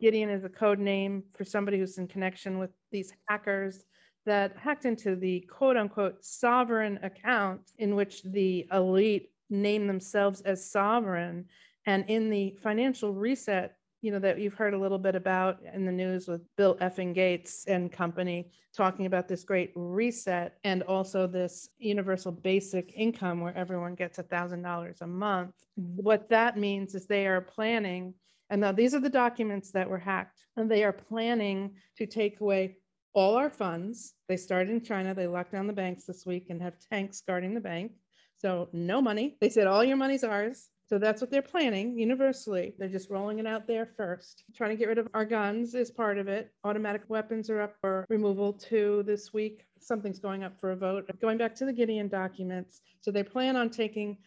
Gideon 0.00 0.28
is 0.28 0.42
a 0.42 0.48
code 0.48 0.80
name 0.80 1.22
for 1.36 1.44
somebody 1.44 1.78
who's 1.78 1.98
in 1.98 2.08
connection 2.08 2.58
with 2.58 2.70
these 2.90 3.12
hackers 3.28 3.84
that 4.26 4.56
hacked 4.56 4.84
into 4.84 5.16
the 5.16 5.40
quote 5.50 5.76
unquote 5.76 6.24
sovereign 6.24 6.98
account 7.02 7.72
in 7.78 7.94
which 7.94 8.22
the 8.22 8.66
elite 8.72 9.30
name 9.48 9.86
themselves 9.86 10.40
as 10.42 10.68
sovereign. 10.68 11.46
And 11.86 12.04
in 12.08 12.28
the 12.28 12.56
financial 12.62 13.14
reset 13.14 13.76
you 14.02 14.12
know, 14.12 14.18
that 14.18 14.38
you've 14.38 14.54
heard 14.54 14.74
a 14.74 14.78
little 14.78 14.98
bit 14.98 15.16
about 15.16 15.58
in 15.74 15.84
the 15.84 15.90
news 15.90 16.28
with 16.28 16.42
Bill 16.56 16.76
effing 16.76 17.14
Gates 17.14 17.64
and 17.66 17.90
company 17.90 18.52
talking 18.72 19.06
about 19.06 19.26
this 19.26 19.42
great 19.42 19.72
reset 19.74 20.58
and 20.64 20.82
also 20.82 21.26
this 21.26 21.70
universal 21.78 22.30
basic 22.30 22.92
income 22.94 23.40
where 23.40 23.56
everyone 23.56 23.96
gets 23.96 24.18
a 24.18 24.22
thousand 24.22 24.62
dollars 24.62 24.98
a 25.00 25.06
month. 25.06 25.54
Mm-hmm. 25.80 26.02
What 26.02 26.28
that 26.28 26.58
means 26.58 26.94
is 26.94 27.06
they 27.06 27.26
are 27.26 27.40
planning, 27.40 28.14
and 28.50 28.60
now 28.60 28.70
these 28.70 28.94
are 28.94 29.00
the 29.00 29.08
documents 29.08 29.72
that 29.72 29.90
were 29.90 29.98
hacked, 29.98 30.44
and 30.56 30.70
they 30.70 30.84
are 30.84 30.92
planning 30.92 31.72
to 31.96 32.06
take 32.06 32.40
away 32.40 32.76
all 33.16 33.34
our 33.34 33.50
funds. 33.50 34.14
They 34.28 34.36
started 34.36 34.70
in 34.70 34.82
China, 34.82 35.14
they 35.14 35.26
locked 35.26 35.52
down 35.52 35.66
the 35.66 35.72
banks 35.72 36.04
this 36.04 36.26
week 36.26 36.48
and 36.50 36.60
have 36.62 36.74
tanks 36.92 37.22
guarding 37.26 37.54
the 37.54 37.60
bank. 37.60 37.92
So 38.36 38.68
no 38.74 39.00
money. 39.00 39.38
They 39.40 39.48
said 39.48 39.66
all 39.66 39.82
your 39.82 39.96
money's 39.96 40.22
ours. 40.22 40.68
So 40.88 40.98
that's 40.98 41.20
what 41.20 41.30
they're 41.30 41.42
planning 41.42 41.98
universally. 41.98 42.74
They're 42.78 42.88
just 42.88 43.10
rolling 43.10 43.38
it 43.38 43.46
out 43.46 43.66
there 43.66 43.88
first. 43.96 44.44
Trying 44.54 44.70
to 44.70 44.76
get 44.76 44.86
rid 44.86 44.98
of 44.98 45.08
our 45.14 45.24
guns 45.24 45.74
is 45.74 45.90
part 45.90 46.18
of 46.18 46.28
it. 46.28 46.52
Automatic 46.62 47.02
weapons 47.08 47.48
are 47.50 47.62
up 47.62 47.74
for 47.80 48.04
removal 48.08 48.52
too 48.52 49.02
this 49.06 49.32
week. 49.32 49.64
Something's 49.80 50.20
going 50.20 50.44
up 50.44 50.60
for 50.60 50.72
a 50.72 50.76
vote. 50.76 51.10
Going 51.20 51.38
back 51.38 51.56
to 51.56 51.64
the 51.64 51.72
Gideon 51.72 52.08
documents. 52.08 52.82
So 53.00 53.10
they 53.10 53.24
plan 53.24 53.56
on 53.56 53.70
taking 53.70 54.18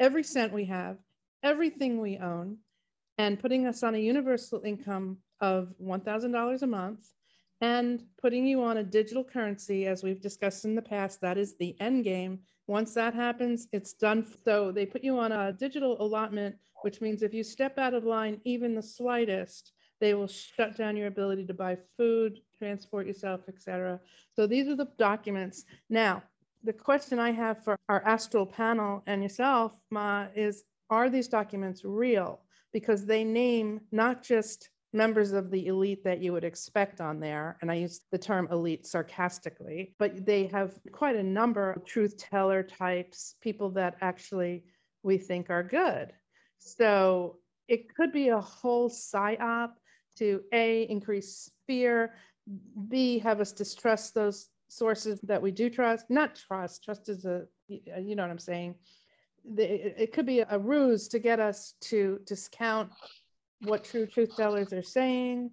every 0.00 0.24
cent 0.24 0.52
we 0.52 0.64
have, 0.66 0.98
everything 1.42 2.00
we 2.00 2.18
own, 2.18 2.58
and 3.16 3.40
putting 3.40 3.66
us 3.66 3.84
on 3.84 3.94
a 3.94 3.98
universal 3.98 4.60
income 4.64 5.18
of 5.40 5.72
$1,000 5.80 6.62
a 6.62 6.66
month 6.66 7.06
and 7.60 8.02
putting 8.20 8.46
you 8.46 8.62
on 8.62 8.78
a 8.78 8.82
digital 8.82 9.24
currency, 9.24 9.86
as 9.86 10.02
we've 10.02 10.20
discussed 10.20 10.64
in 10.64 10.74
the 10.74 10.82
past. 10.82 11.20
That 11.20 11.38
is 11.38 11.56
the 11.56 11.76
end 11.80 12.04
game 12.04 12.40
once 12.66 12.94
that 12.94 13.14
happens, 13.14 13.68
it's 13.72 13.92
done. 13.92 14.26
So 14.44 14.72
they 14.72 14.86
put 14.86 15.04
you 15.04 15.18
on 15.18 15.32
a 15.32 15.52
digital 15.52 16.00
allotment, 16.00 16.56
which 16.82 17.00
means 17.00 17.22
if 17.22 17.34
you 17.34 17.42
step 17.42 17.78
out 17.78 17.94
of 17.94 18.04
line 18.04 18.40
even 18.44 18.74
the 18.74 18.82
slightest, 18.82 19.72
they 20.00 20.14
will 20.14 20.26
shut 20.26 20.76
down 20.76 20.96
your 20.96 21.08
ability 21.08 21.46
to 21.46 21.54
buy 21.54 21.76
food, 21.96 22.40
transport 22.58 23.06
yourself, 23.06 23.42
etc. 23.48 24.00
So 24.34 24.46
these 24.46 24.68
are 24.68 24.76
the 24.76 24.88
documents. 24.98 25.64
Now, 25.90 26.22
the 26.62 26.72
question 26.72 27.18
I 27.18 27.32
have 27.32 27.62
for 27.62 27.76
our 27.88 28.02
astral 28.06 28.46
panel 28.46 29.02
and 29.06 29.22
yourself, 29.22 29.72
Ma, 29.90 30.26
is 30.34 30.64
are 30.90 31.10
these 31.10 31.28
documents 31.28 31.84
real? 31.84 32.40
Because 32.72 33.04
they 33.04 33.24
name 33.24 33.80
not 33.92 34.22
just 34.22 34.70
members 34.94 35.32
of 35.32 35.50
the 35.50 35.66
elite 35.66 36.04
that 36.04 36.22
you 36.22 36.32
would 36.32 36.44
expect 36.44 37.00
on 37.00 37.18
there. 37.18 37.58
And 37.60 37.70
I 37.70 37.74
use 37.74 38.02
the 38.12 38.18
term 38.18 38.48
elite 38.50 38.86
sarcastically, 38.86 39.94
but 39.98 40.24
they 40.24 40.46
have 40.46 40.78
quite 40.92 41.16
a 41.16 41.22
number 41.22 41.72
of 41.72 41.84
truth 41.84 42.16
teller 42.16 42.62
types, 42.62 43.34
people 43.42 43.70
that 43.70 43.96
actually 44.00 44.64
we 45.02 45.18
think 45.18 45.50
are 45.50 45.64
good. 45.64 46.12
So 46.58 47.38
it 47.66 47.92
could 47.94 48.12
be 48.12 48.28
a 48.28 48.40
whole 48.40 48.88
psyop 48.88 49.70
to 50.18 50.40
A, 50.52 50.82
increase 50.84 51.50
fear, 51.66 52.14
B, 52.88 53.18
have 53.18 53.40
us 53.40 53.50
distrust 53.50 54.14
those 54.14 54.48
sources 54.68 55.20
that 55.22 55.42
we 55.42 55.50
do 55.50 55.68
trust, 55.70 56.06
not 56.08 56.36
trust, 56.36 56.84
trust 56.84 57.08
is 57.08 57.24
a, 57.24 57.46
uh, 57.70 57.98
you 57.98 58.14
know 58.14 58.22
what 58.22 58.30
I'm 58.30 58.38
saying? 58.38 58.76
It 59.56 60.12
could 60.12 60.24
be 60.24 60.40
a 60.40 60.58
ruse 60.58 61.08
to 61.08 61.18
get 61.18 61.38
us 61.38 61.74
to 61.82 62.20
discount 62.24 62.90
what 63.62 63.84
true 63.84 64.06
truth 64.06 64.36
tellers 64.36 64.72
are 64.72 64.82
saying, 64.82 65.50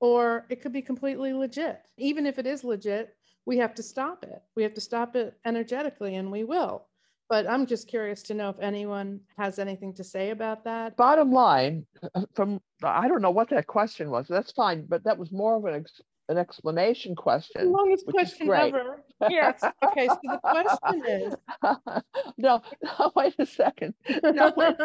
or 0.00 0.46
it 0.50 0.60
could 0.60 0.72
be 0.72 0.82
completely 0.82 1.32
legit. 1.32 1.80
Even 1.96 2.26
if 2.26 2.38
it 2.38 2.46
is 2.46 2.64
legit, 2.64 3.14
we 3.46 3.56
have 3.58 3.74
to 3.74 3.82
stop 3.82 4.24
it. 4.24 4.42
We 4.56 4.62
have 4.62 4.74
to 4.74 4.80
stop 4.80 5.16
it 5.16 5.34
energetically, 5.44 6.16
and 6.16 6.30
we 6.30 6.44
will. 6.44 6.86
But 7.28 7.48
I'm 7.48 7.66
just 7.66 7.88
curious 7.88 8.22
to 8.24 8.34
know 8.34 8.50
if 8.50 8.58
anyone 8.60 9.20
has 9.38 9.58
anything 9.58 9.94
to 9.94 10.04
say 10.04 10.30
about 10.30 10.64
that. 10.64 10.96
Bottom 10.96 11.32
line, 11.32 11.86
from 12.34 12.60
I 12.82 13.08
don't 13.08 13.22
know 13.22 13.30
what 13.30 13.48
that 13.50 13.66
question 13.66 14.10
was. 14.10 14.26
That's 14.28 14.52
fine, 14.52 14.84
but 14.88 15.04
that 15.04 15.16
was 15.16 15.32
more 15.32 15.56
of 15.56 15.64
an 15.64 15.74
ex, 15.74 16.00
an 16.28 16.38
explanation 16.38 17.14
question. 17.14 17.66
The 17.66 17.70
longest 17.70 18.06
question 18.06 18.50
ever. 18.50 19.02
Yes. 19.30 19.62
Okay. 19.84 20.08
So 20.08 20.18
the 20.24 20.40
question 20.42 21.04
is. 21.06 21.34
no, 22.38 22.62
no. 22.98 23.12
Wait 23.14 23.34
a 23.38 23.46
second. 23.46 23.94
No. 24.22 24.52
Wait. 24.56 24.76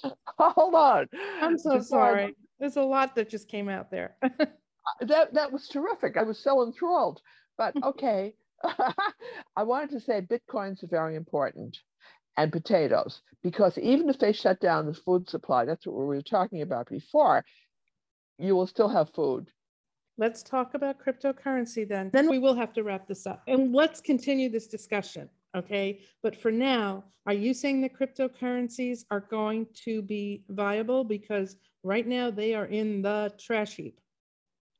Hold 0.38 0.74
on. 0.74 1.08
I'm 1.40 1.58
so 1.58 1.80
sorry. 1.80 2.36
There's 2.58 2.76
a 2.76 2.82
lot 2.82 3.14
that 3.16 3.28
just 3.28 3.48
came 3.48 3.68
out 3.68 3.90
there. 3.90 4.16
that 5.00 5.34
that 5.34 5.52
was 5.52 5.68
terrific. 5.68 6.16
I 6.16 6.22
was 6.22 6.38
so 6.38 6.64
enthralled. 6.64 7.20
But 7.58 7.74
okay. 7.82 8.34
I 9.56 9.64
wanted 9.64 9.90
to 9.90 10.00
say 10.00 10.20
Bitcoins 10.20 10.84
are 10.84 10.88
very 10.88 11.16
important 11.16 11.76
and 12.36 12.52
potatoes 12.52 13.20
because 13.42 13.76
even 13.78 14.08
if 14.08 14.18
they 14.18 14.32
shut 14.32 14.60
down 14.60 14.86
the 14.86 14.94
food 14.94 15.28
supply, 15.28 15.64
that's 15.64 15.86
what 15.86 15.96
we 15.96 16.04
were 16.04 16.22
talking 16.22 16.62
about 16.62 16.88
before, 16.88 17.44
you 18.38 18.54
will 18.54 18.68
still 18.68 18.88
have 18.88 19.12
food. 19.14 19.48
Let's 20.16 20.42
talk 20.42 20.74
about 20.74 20.96
cryptocurrency 21.04 21.88
then. 21.88 22.10
Then 22.12 22.28
we 22.28 22.38
will 22.38 22.54
have 22.54 22.72
to 22.74 22.84
wrap 22.84 23.08
this 23.08 23.26
up 23.26 23.42
and 23.48 23.74
let's 23.74 24.00
continue 24.00 24.48
this 24.48 24.68
discussion. 24.68 25.28
Okay. 25.54 26.00
But 26.22 26.36
for 26.36 26.50
now, 26.50 27.04
are 27.26 27.34
you 27.34 27.54
saying 27.54 27.82
that 27.82 27.94
cryptocurrencies 27.94 29.04
are 29.10 29.20
going 29.20 29.66
to 29.84 30.02
be 30.02 30.44
viable? 30.48 31.04
Because 31.04 31.56
right 31.82 32.06
now 32.06 32.30
they 32.30 32.54
are 32.54 32.66
in 32.66 33.02
the 33.02 33.32
trash 33.38 33.76
heap. 33.76 34.00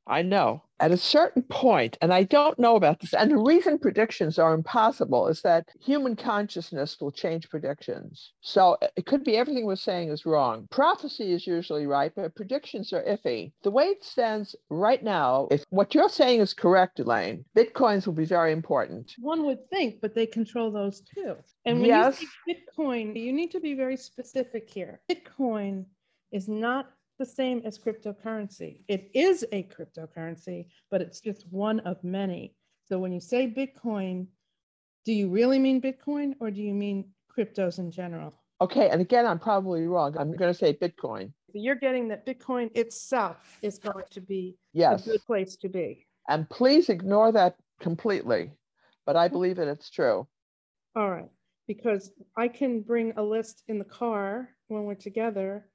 I 0.07 0.21
know. 0.21 0.63
At 0.79 0.91
a 0.91 0.97
certain 0.97 1.43
point, 1.43 1.97
and 2.01 2.13
I 2.13 2.23
don't 2.23 2.59
know 2.59 2.75
about 2.75 2.99
this, 2.99 3.13
and 3.13 3.31
the 3.31 3.37
reason 3.37 3.79
predictions 3.79 4.37
are 4.37 4.53
impossible 4.53 5.29
is 5.29 5.41
that 5.43 5.69
human 5.79 6.17
consciousness 6.17 6.97
will 6.99 7.11
change 7.11 7.49
predictions. 7.49 8.33
So 8.41 8.77
uh, 8.81 8.87
it 8.97 9.05
could 9.05 9.23
be 9.23 9.37
everything 9.37 9.65
we're 9.65 9.77
saying 9.77 10.09
is 10.09 10.25
wrong. 10.25 10.67
Prophecy 10.71 11.31
is 11.31 11.47
usually 11.47 11.85
right, 11.85 12.11
but 12.13 12.35
predictions 12.35 12.91
are 12.91 13.03
iffy. 13.03 13.53
The 13.63 13.71
way 13.71 13.85
it 13.85 14.03
stands 14.03 14.57
right 14.69 15.01
now, 15.01 15.47
if 15.51 15.63
what 15.69 15.95
you're 15.95 16.09
saying 16.09 16.41
is 16.41 16.53
correct, 16.53 16.99
Elaine, 16.99 17.45
bitcoins 17.55 18.05
will 18.05 18.13
be 18.13 18.25
very 18.25 18.51
important. 18.51 19.13
One 19.19 19.45
would 19.45 19.69
think, 19.69 20.01
but 20.01 20.13
they 20.13 20.25
control 20.25 20.69
those 20.69 21.01
too. 21.01 21.35
And 21.65 21.79
when 21.79 21.87
yes. 21.87 22.21
you 22.21 22.27
say 22.27 22.65
Bitcoin, 22.77 23.15
you 23.15 23.31
need 23.31 23.51
to 23.51 23.61
be 23.61 23.73
very 23.73 23.95
specific 23.95 24.69
here. 24.69 24.99
Bitcoin 25.09 25.85
is 26.33 26.49
not 26.49 26.91
the 27.23 27.29
same 27.29 27.61
as 27.63 27.79
cryptocurrency. 27.79 28.81
It 28.89 29.09
is 29.13 29.45
a 29.53 29.63
cryptocurrency, 29.63 30.67
but 30.91 30.99
it's 30.99 31.21
just 31.21 31.45
one 31.49 31.79
of 31.81 32.03
many. 32.03 32.53
So 32.89 32.99
when 32.99 33.13
you 33.13 33.21
say 33.21 33.47
Bitcoin, 33.47 34.27
do 35.05 35.13
you 35.13 35.29
really 35.29 35.57
mean 35.57 35.81
Bitcoin 35.81 36.33
or 36.41 36.51
do 36.51 36.61
you 36.61 36.73
mean 36.73 37.05
cryptos 37.33 37.79
in 37.79 37.91
general? 37.91 38.33
Okay, 38.59 38.89
and 38.89 38.99
again, 38.99 39.25
I'm 39.25 39.39
probably 39.39 39.87
wrong. 39.87 40.17
I'm 40.17 40.35
going 40.35 40.51
to 40.51 40.57
say 40.57 40.73
Bitcoin. 40.73 41.31
So 41.53 41.59
you're 41.59 41.75
getting 41.75 42.09
that 42.09 42.25
Bitcoin 42.25 42.69
itself 42.75 43.57
is 43.61 43.79
going 43.79 44.05
to 44.11 44.19
be 44.19 44.57
yes. 44.73 45.07
a 45.07 45.11
good 45.11 45.25
place 45.25 45.55
to 45.57 45.69
be. 45.69 46.05
And 46.27 46.49
please 46.49 46.89
ignore 46.89 47.31
that 47.31 47.55
completely, 47.79 48.51
but 49.05 49.15
I 49.15 49.29
believe 49.29 49.55
that 49.55 49.69
it's 49.69 49.89
true. 49.89 50.27
All 50.93 51.09
right, 51.09 51.29
because 51.69 52.11
I 52.35 52.49
can 52.49 52.81
bring 52.81 53.13
a 53.15 53.23
list 53.23 53.63
in 53.69 53.79
the 53.79 53.85
car 53.85 54.49
when 54.67 54.83
we're 54.83 54.95
together 54.95 55.69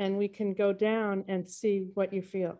and 0.00 0.16
we 0.16 0.26
can 0.26 0.54
go 0.54 0.72
down 0.72 1.24
and 1.28 1.48
see 1.48 1.86
what 1.94 2.12
you 2.12 2.22
feel. 2.22 2.58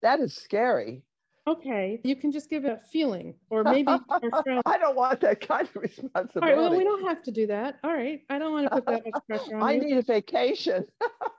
That 0.00 0.20
is 0.20 0.34
scary. 0.34 1.02
Okay, 1.46 2.00
you 2.04 2.16
can 2.16 2.32
just 2.32 2.48
give 2.48 2.64
it 2.64 2.70
a 2.70 2.88
feeling, 2.90 3.34
or 3.50 3.64
maybe 3.64 3.90
I 4.66 4.78
don't 4.78 4.96
want 4.96 5.20
that 5.20 5.46
kind 5.46 5.68
of 5.68 5.76
responsibility. 5.76 6.40
All 6.40 6.48
right, 6.48 6.56
well, 6.56 6.78
we 6.78 6.84
don't 6.84 7.06
have 7.06 7.22
to 7.24 7.32
do 7.32 7.46
that. 7.48 7.80
All 7.84 7.92
right, 7.92 8.22
I 8.30 8.38
don't 8.38 8.52
want 8.52 8.66
to 8.66 8.70
put 8.70 8.86
that 8.86 9.02
much 9.04 9.22
pressure 9.28 9.56
on 9.58 9.62
I 9.62 9.72
you. 9.74 9.82
need 9.82 9.96
a 9.98 10.02
vacation. 10.02 10.86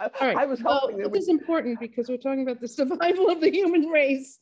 All 0.00 0.10
right. 0.20 0.36
I 0.36 0.46
was 0.46 0.62
well, 0.62 0.80
hoping 0.80 0.98
that 0.98 1.12
this 1.12 1.24
is 1.24 1.28
important 1.28 1.80
because 1.80 2.08
we're 2.08 2.16
talking 2.16 2.42
about 2.42 2.60
the 2.60 2.68
survival 2.80 3.28
of 3.28 3.40
the 3.40 3.50
human 3.50 3.86
race. 3.86 4.38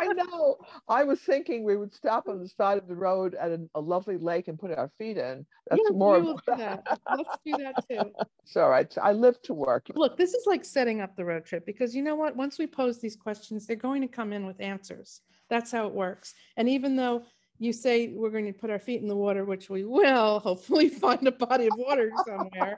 I 0.00 0.12
know. 0.12 0.56
I 0.88 1.04
was 1.04 1.20
thinking 1.20 1.64
we 1.64 1.76
would 1.76 1.92
stop 1.94 2.28
on 2.28 2.40
the 2.40 2.48
side 2.48 2.78
of 2.78 2.86
the 2.88 2.94
road 2.94 3.34
at 3.34 3.50
a, 3.50 3.60
a 3.74 3.80
lovely 3.80 4.16
lake 4.16 4.48
and 4.48 4.58
put 4.58 4.76
our 4.76 4.90
feet 4.98 5.18
in. 5.18 5.44
That's 5.68 5.82
Yes, 5.84 5.92
more. 5.92 6.20
will 6.20 6.34
do 6.34 6.56
that. 6.56 6.98
Let's 7.16 7.38
do 7.44 7.56
that 7.58 7.88
too. 7.88 8.10
It's 8.44 8.56
all 8.56 8.68
right. 8.68 8.92
I 9.00 9.12
live 9.12 9.40
to 9.42 9.54
work. 9.54 9.86
Look, 9.94 10.16
this 10.16 10.34
is 10.34 10.46
like 10.46 10.64
setting 10.64 11.00
up 11.00 11.14
the 11.16 11.24
road 11.24 11.44
trip 11.44 11.64
because 11.64 11.94
you 11.94 12.02
know 12.02 12.16
what? 12.16 12.36
Once 12.36 12.58
we 12.58 12.66
pose 12.66 13.00
these 13.00 13.14
questions, 13.14 13.66
they're 13.66 13.76
going 13.76 14.02
to 14.02 14.08
come 14.08 14.32
in 14.32 14.46
with 14.46 14.60
answers. 14.60 15.20
That's 15.48 15.70
how 15.70 15.86
it 15.86 15.94
works. 15.94 16.34
And 16.56 16.68
even 16.68 16.96
though 16.96 17.22
you 17.62 17.72
say 17.72 18.08
we're 18.08 18.30
going 18.30 18.46
to 18.46 18.52
put 18.52 18.70
our 18.70 18.78
feet 18.78 19.02
in 19.02 19.08
the 19.08 19.16
water, 19.16 19.44
which 19.44 19.70
we 19.70 19.84
will 19.84 20.40
hopefully 20.44 20.88
find 20.88 21.26
a 21.26 21.32
body 21.32 21.66
of 21.66 21.72
water 21.76 22.10
somewhere, 22.26 22.76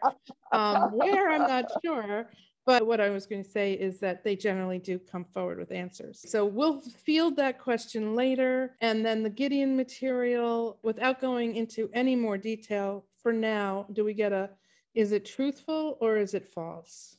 um, 0.52 0.92
where 0.92 1.30
I'm 1.30 1.42
not 1.42 1.64
sure. 1.84 2.28
But 2.66 2.86
what 2.86 3.00
I 3.00 3.10
was 3.10 3.26
going 3.26 3.44
to 3.44 3.50
say 3.50 3.74
is 3.74 4.00
that 4.00 4.24
they 4.24 4.36
generally 4.36 4.78
do 4.78 4.98
come 4.98 5.24
forward 5.24 5.58
with 5.58 5.70
answers. 5.70 6.24
So 6.26 6.46
we'll 6.46 6.80
field 6.80 7.36
that 7.36 7.58
question 7.58 8.14
later. 8.14 8.74
And 8.80 9.04
then 9.04 9.22
the 9.22 9.28
Gideon 9.28 9.76
material, 9.76 10.78
without 10.82 11.20
going 11.20 11.56
into 11.56 11.90
any 11.92 12.16
more 12.16 12.38
detail 12.38 13.04
for 13.22 13.34
now, 13.34 13.86
do 13.92 14.04
we 14.04 14.14
get 14.14 14.32
a 14.32 14.50
is 14.94 15.12
it 15.12 15.24
truthful 15.24 15.98
or 16.00 16.16
is 16.16 16.34
it 16.34 16.46
false? 16.46 17.16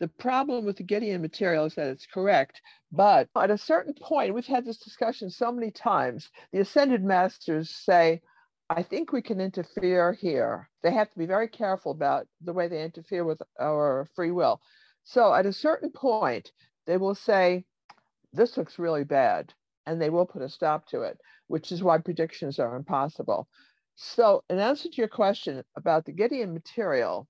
The 0.00 0.08
problem 0.08 0.64
with 0.64 0.76
the 0.76 0.84
Gideon 0.84 1.20
material 1.20 1.64
is 1.64 1.74
that 1.74 1.88
it's 1.88 2.06
correct, 2.06 2.62
but 2.92 3.28
at 3.34 3.50
a 3.50 3.58
certain 3.58 3.94
point, 3.94 4.32
we've 4.32 4.46
had 4.46 4.64
this 4.64 4.78
discussion 4.78 5.28
so 5.28 5.50
many 5.50 5.72
times. 5.72 6.30
The 6.52 6.60
ascended 6.60 7.02
masters 7.02 7.70
say, 7.70 8.22
I 8.70 8.82
think 8.82 9.12
we 9.12 9.22
can 9.22 9.40
interfere 9.40 10.12
here. 10.12 10.68
They 10.82 10.92
have 10.92 11.10
to 11.10 11.18
be 11.18 11.26
very 11.26 11.48
careful 11.48 11.90
about 11.90 12.28
the 12.40 12.52
way 12.52 12.68
they 12.68 12.84
interfere 12.84 13.24
with 13.24 13.42
our 13.58 14.06
free 14.14 14.30
will. 14.30 14.60
So 15.02 15.34
at 15.34 15.46
a 15.46 15.52
certain 15.52 15.90
point, 15.90 16.52
they 16.86 16.96
will 16.96 17.14
say, 17.14 17.64
This 18.32 18.56
looks 18.56 18.78
really 18.78 19.04
bad. 19.04 19.52
And 19.86 20.00
they 20.00 20.10
will 20.10 20.26
put 20.26 20.42
a 20.42 20.50
stop 20.50 20.86
to 20.88 21.02
it, 21.02 21.18
which 21.46 21.72
is 21.72 21.82
why 21.82 21.98
predictions 21.98 22.58
are 22.58 22.76
impossible. 22.76 23.48
So, 23.96 24.44
in 24.50 24.58
answer 24.58 24.90
to 24.90 24.96
your 24.96 25.08
question 25.08 25.64
about 25.74 26.04
the 26.04 26.12
Gideon 26.12 26.52
material, 26.52 27.26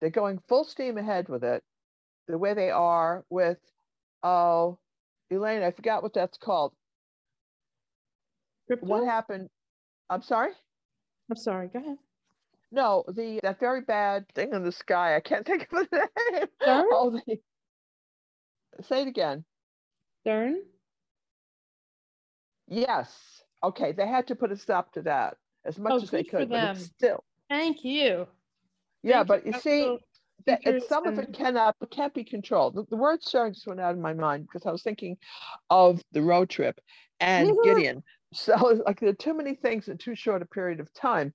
they're 0.00 0.08
going 0.08 0.38
full 0.48 0.64
steam 0.64 0.98
ahead 0.98 1.28
with 1.28 1.42
it, 1.42 1.64
the 2.28 2.38
way 2.38 2.54
they 2.54 2.70
are 2.70 3.24
with, 3.30 3.58
oh, 4.22 4.78
Elaine, 5.30 5.62
I 5.62 5.70
forgot 5.70 6.02
what 6.02 6.14
that's 6.14 6.38
called. 6.38 6.72
Crypto? 8.66 8.86
What 8.86 9.04
happened? 9.04 9.48
I'm 10.10 10.22
sorry? 10.22 10.52
I'm 11.30 11.36
sorry, 11.36 11.68
go 11.68 11.78
ahead. 11.80 11.98
No, 12.72 13.04
the 13.08 13.40
that 13.42 13.60
very 13.60 13.80
bad 13.80 14.26
thing 14.34 14.52
in 14.52 14.64
the 14.64 14.72
sky. 14.72 15.16
I 15.16 15.20
can't 15.20 15.46
think 15.46 15.62
of 15.72 15.88
the 15.90 16.08
name. 16.32 16.46
Oh, 16.62 17.10
the, 17.10 17.38
say 18.82 19.02
it 19.02 19.08
again. 19.08 19.44
CERN? 20.26 20.56
Yes. 22.68 23.42
Okay, 23.62 23.92
they 23.92 24.06
had 24.06 24.26
to 24.28 24.36
put 24.36 24.52
a 24.52 24.56
stop 24.56 24.92
to 24.92 25.02
that 25.02 25.36
as 25.64 25.78
much 25.78 25.92
Oh, 25.92 26.02
as 26.02 26.10
they 26.10 26.24
could, 26.24 26.48
but 26.48 26.76
it's 26.76 26.86
still. 26.86 27.24
Thank 27.48 27.84
you. 27.84 28.26
Yeah, 29.02 29.24
Thank 29.24 29.28
but 29.28 29.46
you 29.46 29.52
see, 29.52 29.82
Council 29.84 29.98
that 30.44 30.62
some 30.88 31.06
of 31.06 31.18
it 31.18 31.32
cannot 31.32 31.76
it 31.80 31.90
can't 31.90 32.14
be 32.14 32.24
controlled. 32.24 32.74
The, 32.74 32.84
the 32.90 32.96
word 32.96 33.22
sharing 33.22 33.54
just 33.54 33.66
went 33.66 33.80
out 33.80 33.92
of 33.94 33.98
my 34.00 34.12
mind 34.14 34.46
because 34.46 34.66
I 34.66 34.72
was 34.72 34.82
thinking 34.82 35.16
of 35.70 36.02
the 36.12 36.22
road 36.22 36.50
trip 36.50 36.80
and 37.20 37.48
Mhm. 37.48 37.62
Gideon. 37.62 38.02
So 38.32 38.68
it's 38.68 38.80
like 38.84 38.98
there 39.00 39.10
are 39.10 39.14
too 39.14 39.34
many 39.34 39.54
things 39.54 39.88
in 39.88 39.98
too 39.98 40.14
short 40.16 40.42
a 40.42 40.46
period 40.46 40.80
of 40.80 40.92
time. 40.92 41.32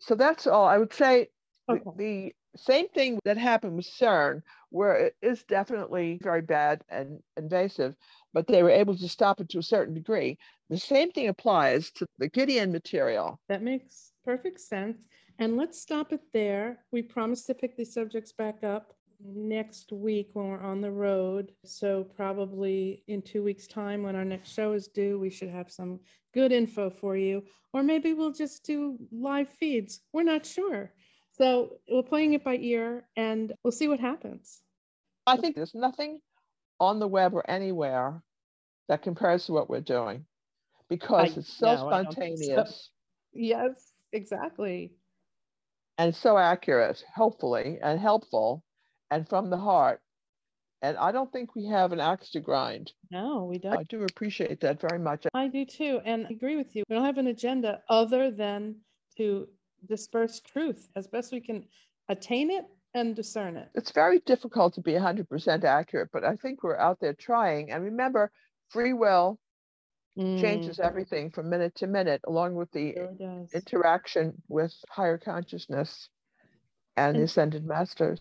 So 0.00 0.14
that's 0.14 0.46
all 0.46 0.64
I 0.66 0.78
would 0.78 0.92
say. 0.92 1.28
the- 1.68 1.82
The, 1.96 2.34
same 2.56 2.88
thing 2.90 3.18
that 3.24 3.36
happened 3.36 3.76
with 3.76 3.84
CERN, 3.86 4.42
where 4.70 4.94
it 4.96 5.16
is 5.22 5.42
definitely 5.44 6.18
very 6.22 6.40
bad 6.40 6.84
and 6.88 7.20
invasive, 7.36 7.96
but 8.32 8.46
they 8.46 8.62
were 8.62 8.70
able 8.70 8.96
to 8.96 9.08
stop 9.08 9.40
it 9.40 9.48
to 9.50 9.58
a 9.58 9.62
certain 9.62 9.94
degree. 9.94 10.38
The 10.70 10.78
same 10.78 11.10
thing 11.10 11.26
applies 11.28 11.90
to 11.92 12.06
the 12.18 12.28
Gideon 12.28 12.70
material. 12.72 13.40
That 13.48 13.62
makes 13.62 14.12
perfect 14.24 14.60
sense. 14.60 15.08
And 15.38 15.56
let's 15.56 15.80
stop 15.80 16.12
it 16.12 16.20
there. 16.32 16.78
We 16.92 17.02
promised 17.02 17.46
to 17.48 17.54
pick 17.54 17.76
these 17.76 17.92
subjects 17.92 18.32
back 18.32 18.62
up 18.62 18.94
next 19.24 19.90
week 19.92 20.30
when 20.32 20.48
we're 20.48 20.60
on 20.60 20.80
the 20.80 20.90
road. 20.90 21.52
So 21.64 22.04
probably 22.04 23.02
in 23.08 23.22
two 23.22 23.42
weeks' 23.42 23.66
time, 23.66 24.02
when 24.02 24.16
our 24.16 24.24
next 24.24 24.52
show 24.52 24.72
is 24.72 24.88
due, 24.88 25.18
we 25.18 25.30
should 25.30 25.48
have 25.48 25.70
some 25.70 25.98
good 26.34 26.52
info 26.52 26.90
for 26.90 27.16
you. 27.16 27.42
Or 27.72 27.82
maybe 27.82 28.12
we'll 28.12 28.32
just 28.32 28.64
do 28.64 28.96
live 29.10 29.48
feeds. 29.48 30.00
We're 30.12 30.22
not 30.22 30.46
sure. 30.46 30.92
So 31.32 31.78
we're 31.90 32.02
playing 32.02 32.34
it 32.34 32.44
by 32.44 32.56
ear 32.58 33.08
and 33.16 33.52
we'll 33.64 33.72
see 33.72 33.88
what 33.88 33.98
happens. 33.98 34.62
I 35.26 35.36
think 35.36 35.56
there's 35.56 35.74
nothing 35.74 36.20
on 36.78 37.00
the 37.00 37.08
web 37.08 37.34
or 37.34 37.48
anywhere 37.50 38.22
that 38.88 39.02
compares 39.02 39.46
to 39.46 39.52
what 39.52 39.68
we're 39.68 39.80
doing 39.80 40.26
because 40.88 41.36
I- 41.36 41.40
it's 41.40 41.52
so 41.52 41.66
no, 41.66 41.88
I 41.88 42.04
so. 42.04 42.10
spontaneous 42.10 42.90
Yes, 43.32 43.92
exactly. 44.12 44.92
And 45.98 46.14
so 46.14 46.36
accurate, 46.36 47.02
hopefully, 47.14 47.78
and 47.82 48.00
helpful 48.00 48.62
and 49.10 49.28
from 49.28 49.50
the 49.50 49.56
heart. 49.56 50.00
And 50.82 50.98
I 50.98 51.12
don't 51.12 51.32
think 51.32 51.54
we 51.54 51.66
have 51.66 51.92
an 51.92 52.00
axe 52.00 52.30
to 52.32 52.40
grind. 52.40 52.92
No, 53.10 53.44
we 53.44 53.58
don't. 53.58 53.78
I 53.78 53.84
do 53.84 54.02
appreciate 54.02 54.60
that 54.60 54.80
very 54.80 54.98
much. 54.98 55.26
I 55.32 55.48
do 55.48 55.64
too. 55.64 56.00
And 56.04 56.26
I 56.26 56.30
agree 56.30 56.56
with 56.56 56.76
you. 56.76 56.82
We 56.88 56.96
don't 56.96 57.06
have 57.06 57.16
an 57.16 57.28
agenda 57.28 57.80
other 57.88 58.30
than 58.30 58.76
to 59.16 59.48
disperse 59.88 60.40
truth 60.40 60.90
as 60.94 61.06
best 61.06 61.32
we 61.32 61.40
can 61.40 61.64
attain 62.08 62.50
it 62.50 62.64
and 62.92 63.16
discern 63.16 63.56
it. 63.56 63.68
It's 63.74 63.92
very 63.92 64.20
difficult 64.20 64.74
to 64.74 64.82
be 64.82 64.92
100% 64.92 65.64
accurate, 65.64 66.10
but 66.12 66.24
I 66.24 66.36
think 66.36 66.62
we're 66.62 66.78
out 66.78 67.00
there 67.00 67.14
trying. 67.14 67.72
And 67.72 67.82
remember, 67.82 68.30
free 68.68 68.92
will 68.92 69.38
Mm, 70.18 70.40
changes 70.40 70.78
everything 70.78 71.30
from 71.30 71.50
minute 71.50 71.74
to 71.76 71.86
minute, 71.88 72.20
along 72.26 72.54
with 72.54 72.70
the 72.70 72.92
sure 72.94 73.46
interaction 73.52 74.40
with 74.48 74.72
higher 74.88 75.18
consciousness 75.18 76.08
and 76.96 77.16
the 77.16 77.20
And- 77.20 77.24
ascended 77.28 77.64
masters. 77.66 78.20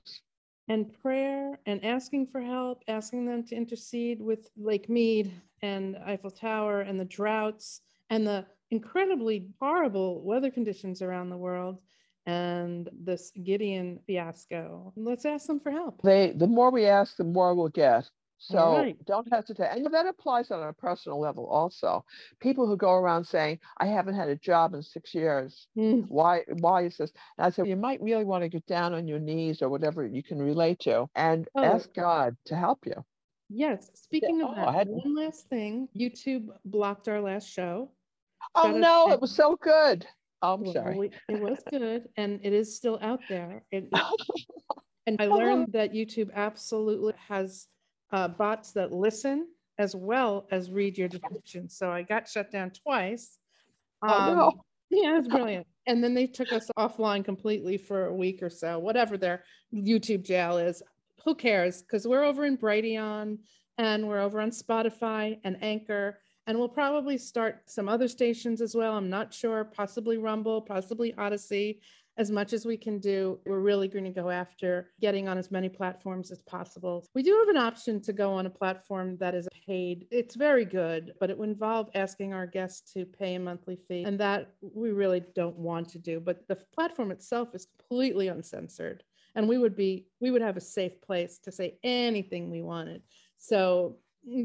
And 0.70 0.92
prayer 1.02 1.60
and 1.66 1.84
asking 1.84 2.28
for 2.28 2.40
help, 2.42 2.84
asking 2.88 3.26
them 3.26 3.44
to 3.48 3.56
intercede 3.56 4.22
with 4.22 4.50
Lake 4.56 4.90
Mead 4.90 5.32
and 5.62 5.98
Eiffel 5.98 6.32
Tower 6.32 6.82
and 6.82 6.98
the 7.00 7.06
droughts 7.06 7.82
and 8.10 8.26
the 8.26 8.46
incredibly 8.72 9.50
horrible 9.60 10.24
weather 10.24 10.50
conditions 10.50 11.02
around 11.02 11.30
the 11.30 11.38
world 11.38 11.80
and 12.26 12.90
this 12.98 13.32
Gideon 13.44 14.00
fiasco. 14.08 14.94
Let's 14.96 15.26
ask 15.26 15.46
them 15.48 15.60
for 15.60 15.70
help. 15.72 16.02
They 16.02 16.32
the 16.32 16.48
more 16.48 16.72
we 16.72 16.86
ask, 16.86 17.18
the 17.18 17.24
more 17.26 17.54
we'll 17.54 17.68
get. 17.68 18.10
So 18.46 18.76
right. 18.78 18.98
don't 19.06 19.32
hesitate. 19.32 19.70
And 19.72 19.86
that 19.94 20.06
applies 20.06 20.52
on 20.52 20.62
a 20.68 20.74
personal 20.74 21.18
level 21.20 21.48
also. 21.48 22.04
People 22.42 22.68
who 22.68 22.76
go 22.76 22.92
around 22.92 23.24
saying, 23.24 23.60
I 23.78 23.86
haven't 23.86 24.16
had 24.16 24.28
a 24.28 24.36
job 24.36 24.74
in 24.74 24.84
six 24.84 25.16
years. 25.16 25.68
Mm, 25.78 26.08
Why 26.10 26.44
why 26.60 26.84
is 26.84 26.98
this? 26.98 27.12
And 27.38 27.46
I 27.48 27.50
said, 27.52 27.68
you 27.68 27.78
might 27.78 28.02
really 28.02 28.26
want 28.26 28.44
to 28.44 28.50
get 28.50 28.66
down 28.66 28.94
on 28.94 29.08
your 29.08 29.20
knees 29.20 29.62
or 29.62 29.70
whatever 29.70 30.06
you 30.06 30.22
can 30.22 30.40
relate 30.40 30.80
to 30.80 31.10
and 31.16 31.48
Oh. 31.56 31.64
ask 31.64 31.94
God 31.94 32.36
to 32.46 32.56
help 32.56 32.86
you. 32.86 33.06
Yes, 33.50 33.92
speaking 33.94 34.42
of 34.42 34.50
oh, 34.50 34.62
I 34.62 34.84
that, 34.84 34.88
one 34.88 35.16
last 35.16 35.48
thing, 35.48 35.88
YouTube 35.96 36.50
blocked 36.66 37.08
our 37.08 37.22
last 37.22 37.48
show. 37.50 37.92
Oh 38.56 38.72
no, 38.72 39.12
it 39.12 39.22
was 39.22 39.32
so 39.32 39.56
good. 39.56 40.06
Oh, 40.42 40.56
I'm 40.56 40.64
Well, 40.64 40.74
sorry. 40.74 41.12
It 41.30 41.40
was 41.40 41.64
good 41.70 42.10
and 42.18 42.42
it 42.44 42.52
is 42.52 42.76
still 42.76 43.00
out 43.02 43.22
there. 43.30 43.64
It- 43.72 43.90
And 45.06 45.22
I 45.22 45.28
learned 45.28 45.74
that 45.74 45.92
YouTube 45.92 46.32
absolutely 46.34 47.14
has 47.28 47.68
uh, 48.12 48.28
bots 48.28 48.72
that 48.74 48.92
listen 48.92 49.48
as 49.78 49.96
well 49.96 50.48
as 50.52 50.70
read 50.70 50.98
your 50.98 51.08
description. 51.08 51.70
So 51.70 51.90
I 51.90 52.04
got 52.04 52.28
shut 52.28 52.52
down 52.52 52.72
twice. 52.72 53.38
Oh, 54.02 54.08
Um, 54.08 54.38
no. 54.38 54.52
Yeah, 54.90 55.18
it's 55.18 55.28
brilliant. 55.28 55.66
And 55.88 56.04
then 56.04 56.14
they 56.14 56.28
took 56.28 56.52
us 56.54 56.70
offline 56.78 57.26
completely 57.26 57.78
for 57.78 58.06
a 58.06 58.14
week 58.14 58.44
or 58.44 58.50
so, 58.50 58.78
whatever 58.78 59.18
their 59.18 59.44
YouTube 59.74 60.24
jail 60.24 60.58
is. 60.58 60.84
Who 61.26 61.34
cares? 61.34 61.82
Because 61.82 62.08
we're 62.08 62.24
over 62.24 62.46
in 62.46 62.58
Brighteon 62.58 63.40
and 63.80 64.08
we're 64.08 64.22
over 64.22 64.40
on 64.40 64.52
Spotify 64.52 65.40
and 65.44 65.58
Anchor. 65.64 66.20
And 66.46 66.60
we'll 66.60 66.70
probably 66.70 67.18
start 67.18 67.62
some 67.66 67.90
other 67.90 68.08
stations 68.08 68.62
as 68.62 68.76
well. 68.76 68.96
I'm 68.96 69.10
not 69.10 69.34
sure, 69.34 69.64
possibly 69.64 70.18
Rumble, 70.18 70.62
possibly 70.62 71.14
Odysee. 71.18 71.80
As 72.18 72.30
much 72.30 72.54
as 72.54 72.66
we 72.66 72.78
can 72.78 73.00
do, 73.00 73.40
we're 73.46 73.60
really 73.60 73.88
going 73.88 74.04
to 74.04 74.12
go 74.12 74.30
after 74.30 74.92
getting 75.02 75.28
on 75.28 75.38
as 75.38 75.50
many 75.50 75.68
platforms 75.68 76.30
as 76.30 76.42
possible. 76.44 77.06
We 77.16 77.24
do 77.24 77.36
have 77.40 77.48
an 77.48 77.58
option 77.58 78.00
to 78.02 78.14
go 78.14 78.34
on 78.34 78.46
a 78.46 78.52
platform 78.52 79.18
that 79.18 79.34
is 79.34 79.48
paid. 79.66 80.06
It's 80.12 80.36
very 80.36 80.64
good, 80.64 81.14
but 81.20 81.32
it 81.32 81.38
would 81.38 81.50
involve 81.50 81.90
asking 81.96 82.34
our 82.34 82.46
guests 82.46 82.94
to 82.94 83.06
pay 83.06 83.34
a 83.36 83.40
monthly 83.40 83.78
fee. 83.88 84.04
And 84.04 84.20
that 84.20 84.54
we 84.62 84.92
really 84.92 85.24
don't 85.36 85.58
want 85.58 85.90
to 85.90 86.00
do. 86.00 86.20
But 86.20 86.48
the 86.48 86.56
platform 86.56 87.10
itself 87.10 87.56
is 87.56 87.68
completely 87.80 88.28
uncensored. 88.28 89.04
And 89.36 89.50
we 89.50 89.58
would 89.58 89.76
be, 89.76 90.06
we 90.20 90.30
would 90.30 90.44
have 90.44 90.58
a 90.58 90.62
safe 90.62 91.02
place 91.02 91.40
to 91.40 91.52
say 91.52 91.80
anything 91.84 92.52
we 92.52 92.62
wanted. 92.62 93.02
So 93.40 93.98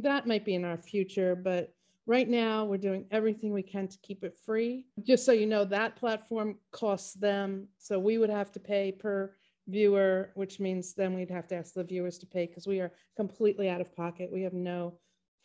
that 0.03 0.27
might 0.27 0.47
be 0.47 0.55
in 0.55 0.65
our 0.65 0.79
future, 0.79 1.37
but 1.37 1.75
right 2.09 2.29
now 2.29 2.65
we're 2.65 2.79
doing 2.79 3.05
everything 3.11 3.53
we 3.53 3.63
can 3.63 3.87
to 3.87 3.99
keep 4.03 4.25
it 4.25 4.37
free. 4.45 4.87
Just 5.07 5.25
so 5.25 5.31
you 5.31 5.47
know, 5.47 5.65
that 5.67 5.95
platform 5.95 6.57
costs 6.73 7.13
them. 7.15 7.69
So 7.79 7.99
we 8.01 8.19
would 8.19 8.31
have 8.31 8.51
to 8.53 8.61
pay 8.61 8.91
per 8.91 9.35
viewer, 9.69 10.31
which 10.35 10.59
means 10.59 10.95
then 10.95 11.15
we'd 11.15 11.31
have 11.31 11.47
to 11.49 11.57
ask 11.57 11.75
the 11.75 11.85
viewers 11.85 12.19
to 12.19 12.27
pay 12.27 12.47
because 12.47 12.67
we 12.67 12.81
are 12.81 12.91
completely 13.17 13.69
out 13.69 13.83
of 13.83 13.95
pocket. 13.95 14.31
We 14.33 14.43
have 14.43 14.55
no 14.55 14.95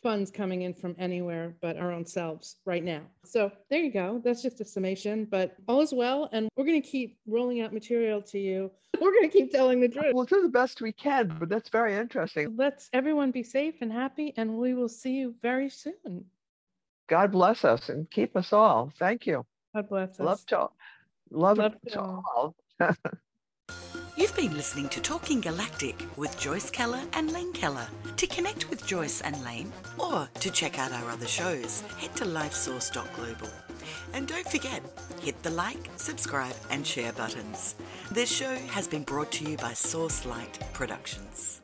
funds 0.02 0.30
coming 0.30 0.62
in 0.62 0.74
from 0.74 0.94
anywhere 0.98 1.56
but 1.62 1.78
our 1.78 1.90
own 1.90 2.04
selves 2.04 2.56
right 2.66 2.84
now. 2.84 3.00
So 3.24 3.50
there 3.70 3.80
you 3.80 3.90
go. 3.90 4.20
That's 4.24 4.42
just 4.42 4.60
a 4.60 4.64
summation, 4.64 5.26
but 5.30 5.56
all 5.68 5.80
is 5.80 5.92
well. 5.94 6.28
And 6.32 6.48
we're 6.56 6.66
going 6.66 6.80
to 6.80 6.88
keep 6.88 7.18
rolling 7.26 7.60
out 7.60 7.72
material 7.72 8.22
to 8.22 8.38
you. 8.38 8.70
We're 9.00 9.12
going 9.12 9.28
to 9.28 9.36
keep 9.36 9.50
telling 9.50 9.80
the 9.80 9.88
truth. 9.88 10.14
We'll 10.14 10.24
do 10.24 10.42
the 10.42 10.48
best 10.48 10.80
we 10.80 10.92
can, 10.92 11.36
but 11.38 11.48
that's 11.48 11.68
very 11.68 11.94
interesting. 11.94 12.54
Let's 12.56 12.88
everyone 12.92 13.30
be 13.30 13.42
safe 13.42 13.76
and 13.80 13.92
happy, 13.92 14.32
and 14.36 14.56
we 14.56 14.74
will 14.74 14.88
see 14.88 15.14
you 15.14 15.34
very 15.42 15.68
soon. 15.68 16.24
God 17.08 17.32
bless 17.32 17.64
us 17.64 17.88
and 17.88 18.10
keep 18.10 18.36
us 18.36 18.52
all. 18.52 18.92
Thank 18.98 19.26
you. 19.26 19.44
God 19.74 19.88
bless 19.88 20.10
us. 20.10 20.20
Love 20.20 20.46
to 20.46 20.68
love, 21.30 21.58
Love 21.58 21.80
to 21.82 21.90
to 21.90 22.00
all. 22.00 22.22
all. 22.36 22.54
You've 24.16 24.36
been 24.36 24.54
listening 24.56 24.88
to 24.90 25.00
Talking 25.00 25.40
Galactic 25.40 25.96
with 26.16 26.38
Joyce 26.38 26.70
Keller 26.70 27.02
and 27.14 27.32
Lane 27.32 27.52
Keller. 27.52 27.86
To 28.16 28.26
connect 28.28 28.70
with 28.70 28.86
Joyce 28.86 29.20
and 29.22 29.42
Lane 29.44 29.72
or 29.98 30.28
to 30.38 30.50
check 30.50 30.78
out 30.78 30.92
our 30.92 31.10
other 31.10 31.26
shows, 31.26 31.80
head 31.98 32.14
to 32.16 32.24
lifesource.global. 32.24 33.48
And 34.12 34.28
don't 34.28 34.48
forget, 34.48 34.82
hit 35.20 35.42
the 35.42 35.50
like, 35.50 35.90
subscribe, 35.96 36.54
and 36.70 36.86
share 36.86 37.12
buttons. 37.12 37.74
This 38.12 38.30
show 38.30 38.54
has 38.68 38.86
been 38.86 39.02
brought 39.02 39.32
to 39.32 39.50
you 39.50 39.56
by 39.56 39.72
Source 39.72 40.24
Light 40.24 40.60
Productions. 40.72 41.60